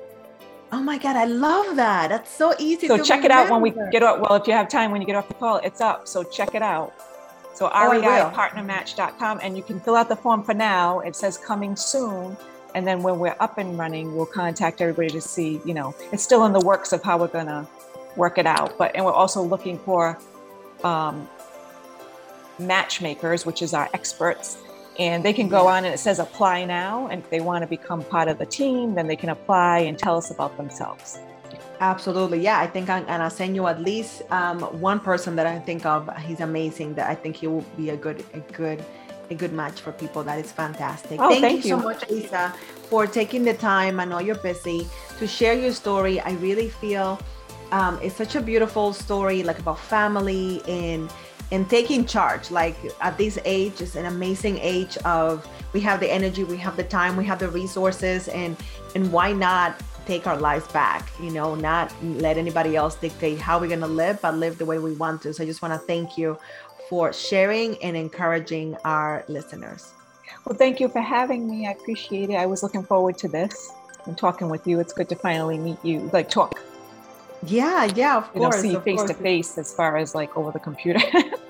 Oh 0.70 0.82
my 0.82 0.98
God, 0.98 1.16
I 1.16 1.24
love 1.24 1.76
that. 1.76 2.08
That's 2.08 2.30
so 2.30 2.54
easy. 2.58 2.88
So 2.88 2.98
to 2.98 3.02
check 3.02 3.24
it 3.24 3.30
out 3.30 3.50
when 3.50 3.62
we 3.62 3.70
remember. 3.70 3.90
get 3.90 4.02
up. 4.02 4.20
Well, 4.20 4.34
if 4.34 4.46
you 4.46 4.52
have 4.52 4.68
time 4.68 4.90
when 4.90 5.00
you 5.00 5.06
get 5.06 5.16
off 5.16 5.28
the 5.28 5.34
call, 5.34 5.56
it's 5.56 5.80
up. 5.80 6.06
So 6.06 6.22
check 6.22 6.54
it 6.54 6.62
out. 6.62 6.92
So 7.54 7.70
Oh, 7.72 7.90
reipartnermatch.com, 7.90 9.40
and 9.42 9.56
you 9.56 9.62
can 9.62 9.80
fill 9.80 9.96
out 9.96 10.08
the 10.08 10.16
form 10.16 10.42
for 10.44 10.54
now. 10.54 11.00
It 11.00 11.16
says 11.16 11.38
coming 11.38 11.74
soon. 11.74 12.36
And 12.74 12.86
then 12.86 13.02
when 13.02 13.18
we're 13.18 13.34
up 13.40 13.58
and 13.58 13.78
running, 13.78 14.14
we'll 14.14 14.26
contact 14.26 14.80
everybody 14.80 15.08
to 15.08 15.20
see, 15.20 15.60
you 15.64 15.72
know, 15.74 15.94
it's 16.12 16.22
still 16.22 16.44
in 16.44 16.52
the 16.52 16.60
works 16.60 16.92
of 16.92 17.02
how 17.02 17.18
we're 17.18 17.28
going 17.28 17.46
to 17.46 17.66
work 18.14 18.36
it 18.36 18.46
out. 18.46 18.76
But, 18.76 18.94
and 18.94 19.04
we're 19.04 19.12
also 19.12 19.42
looking 19.42 19.78
for 19.78 20.18
um, 20.84 21.28
matchmakers, 22.58 23.46
which 23.46 23.62
is 23.62 23.72
our 23.72 23.88
experts. 23.94 24.58
And 24.98 25.24
they 25.24 25.32
can 25.32 25.48
go 25.48 25.68
on 25.68 25.84
and 25.84 25.94
it 25.94 25.98
says 25.98 26.18
apply 26.18 26.64
now. 26.64 27.06
And 27.06 27.22
if 27.22 27.30
they 27.30 27.40
want 27.40 27.62
to 27.62 27.68
become 27.68 28.02
part 28.02 28.28
of 28.28 28.38
the 28.38 28.46
team, 28.46 28.94
then 28.94 29.06
they 29.06 29.16
can 29.16 29.28
apply 29.28 29.78
and 29.80 29.96
tell 29.96 30.16
us 30.16 30.30
about 30.30 30.56
themselves. 30.56 31.18
Absolutely. 31.80 32.40
Yeah, 32.40 32.58
I 32.58 32.66
think 32.66 32.88
and 32.88 33.06
gonna 33.06 33.30
send 33.30 33.54
you 33.54 33.68
at 33.68 33.80
least 33.80 34.22
um, 34.30 34.60
one 34.80 34.98
person 34.98 35.36
that 35.36 35.46
I 35.46 35.58
think 35.60 35.86
of. 35.86 36.10
He's 36.18 36.40
amazing. 36.40 36.94
That 36.94 37.08
I 37.08 37.14
think 37.14 37.36
he 37.36 37.46
will 37.46 37.64
be 37.76 37.90
a 37.90 37.96
good, 37.96 38.24
a 38.34 38.40
good, 38.52 38.84
a 39.30 39.34
good 39.34 39.52
match 39.52 39.80
for 39.80 39.92
people. 39.92 40.24
That 40.24 40.40
is 40.40 40.50
fantastic. 40.50 41.20
Oh, 41.20 41.28
thank, 41.28 41.42
thank 41.42 41.64
you 41.64 41.70
so 41.70 41.78
much, 41.78 42.08
Lisa, 42.10 42.52
for 42.90 43.06
taking 43.06 43.44
the 43.44 43.54
time. 43.54 44.00
I 44.00 44.04
know 44.04 44.18
you're 44.18 44.42
busy 44.42 44.88
to 45.18 45.26
share 45.28 45.54
your 45.54 45.72
story. 45.72 46.18
I 46.20 46.32
really 46.32 46.68
feel 46.68 47.20
um, 47.70 47.98
it's 48.02 48.16
such 48.16 48.34
a 48.34 48.40
beautiful 48.40 48.92
story, 48.92 49.42
like 49.42 49.58
about 49.60 49.78
family 49.78 50.62
and 50.66 51.08
and 51.50 51.68
taking 51.68 52.04
charge. 52.04 52.50
Like 52.50 52.76
at 53.00 53.16
this 53.18 53.38
age, 53.44 53.80
is 53.80 53.96
an 53.96 54.06
amazing 54.06 54.58
age 54.58 54.96
of 54.98 55.46
we 55.72 55.80
have 55.80 56.00
the 56.00 56.10
energy, 56.10 56.44
we 56.44 56.56
have 56.58 56.76
the 56.76 56.84
time, 56.84 57.16
we 57.16 57.24
have 57.26 57.38
the 57.38 57.48
resources, 57.48 58.28
and 58.28 58.56
and 58.94 59.12
why 59.12 59.32
not 59.32 59.80
take 60.06 60.26
our 60.26 60.38
lives 60.38 60.66
back? 60.68 61.10
You 61.20 61.30
know, 61.30 61.54
not 61.54 61.92
let 62.02 62.38
anybody 62.38 62.76
else 62.76 62.94
dictate 62.94 63.38
how 63.38 63.58
we're 63.58 63.68
gonna 63.68 63.86
live, 63.86 64.20
but 64.22 64.34
live 64.36 64.58
the 64.58 64.64
way 64.64 64.78
we 64.78 64.92
want 64.94 65.22
to. 65.22 65.34
So 65.34 65.42
I 65.42 65.46
just 65.46 65.62
want 65.62 65.74
to 65.74 65.86
thank 65.86 66.16
you 66.16 66.38
for 66.88 67.12
sharing 67.12 67.76
and 67.82 67.96
encouraging 67.96 68.76
our 68.84 69.24
listeners. 69.28 69.92
Well, 70.44 70.56
thank 70.56 70.80
you 70.80 70.88
for 70.88 71.02
having 71.02 71.48
me. 71.50 71.66
I 71.66 71.72
appreciate 71.72 72.30
it. 72.30 72.36
I 72.36 72.46
was 72.46 72.62
looking 72.62 72.82
forward 72.82 73.18
to 73.18 73.28
this 73.28 73.70
and 74.06 74.16
talking 74.16 74.48
with 74.48 74.66
you. 74.66 74.80
It's 74.80 74.94
good 74.94 75.08
to 75.10 75.16
finally 75.16 75.58
meet 75.58 75.76
you, 75.84 76.08
like 76.12 76.30
talk, 76.30 76.58
Yeah, 77.46 77.84
yeah, 77.94 78.16
of 78.16 78.32
course. 78.32 78.34
you 78.34 78.72
know, 78.72 78.80
course. 78.80 78.84
see 78.84 78.96
face 78.96 79.02
to 79.04 79.14
face 79.14 79.58
as 79.58 79.72
far 79.72 79.96
as 79.96 80.14
like 80.14 80.36
over 80.36 80.50
the 80.50 80.58
computer. 80.58 81.00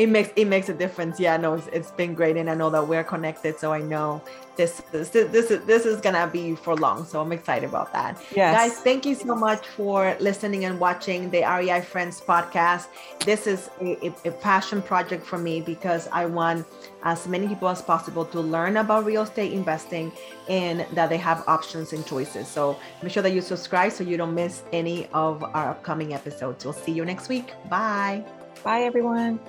it 0.00 0.08
makes 0.08 0.30
it 0.34 0.46
makes 0.46 0.68
a 0.70 0.74
difference. 0.74 1.20
Yeah 1.20 1.36
no 1.36 1.54
it's, 1.54 1.66
it's 1.68 1.90
been 1.90 2.14
great 2.14 2.36
and 2.36 2.48
i 2.48 2.54
know 2.54 2.70
that 2.70 2.86
we're 2.86 3.04
connected 3.04 3.58
so 3.58 3.72
i 3.72 3.80
know 3.80 4.22
this 4.56 4.82
this 4.92 5.10
this 5.10 5.50
is 5.50 5.64
this 5.66 5.84
is 5.84 6.00
gonna 6.00 6.26
be 6.26 6.54
for 6.54 6.74
long 6.76 7.04
so 7.04 7.20
i'm 7.20 7.32
excited 7.32 7.68
about 7.68 7.92
that. 7.92 8.12
Yes. 8.34 8.56
guys 8.56 8.74
thank 8.80 9.04
you 9.04 9.14
so 9.14 9.34
much 9.34 9.66
for 9.66 10.16
listening 10.18 10.64
and 10.64 10.80
watching 10.80 11.30
the 11.30 11.42
rei 11.42 11.80
friends 11.82 12.20
podcast. 12.20 12.86
This 13.24 13.46
is 13.46 13.68
a, 13.80 14.06
a, 14.06 14.14
a 14.30 14.32
passion 14.48 14.80
project 14.80 15.26
for 15.26 15.38
me 15.38 15.60
because 15.60 16.08
i 16.20 16.24
want 16.24 16.66
as 17.02 17.26
many 17.26 17.46
people 17.48 17.68
as 17.68 17.82
possible 17.82 18.24
to 18.24 18.40
learn 18.40 18.78
about 18.78 19.04
real 19.04 19.22
estate 19.22 19.52
investing 19.52 20.12
and 20.48 20.86
that 20.92 21.08
they 21.08 21.16
have 21.16 21.44
options 21.46 21.92
and 21.92 22.04
choices. 22.06 22.46
So 22.48 22.78
make 23.02 23.12
sure 23.12 23.22
that 23.22 23.32
you 23.32 23.40
subscribe 23.40 23.92
so 23.92 24.04
you 24.04 24.16
don't 24.16 24.34
miss 24.34 24.62
any 24.72 25.06
of 25.12 25.42
our 25.42 25.70
upcoming 25.70 26.12
episodes. 26.12 26.64
We'll 26.64 26.74
see 26.74 26.92
you 26.92 27.04
next 27.04 27.28
week. 27.28 27.52
Bye. 27.70 28.24
Bye, 28.62 28.82
everyone. 28.82 29.40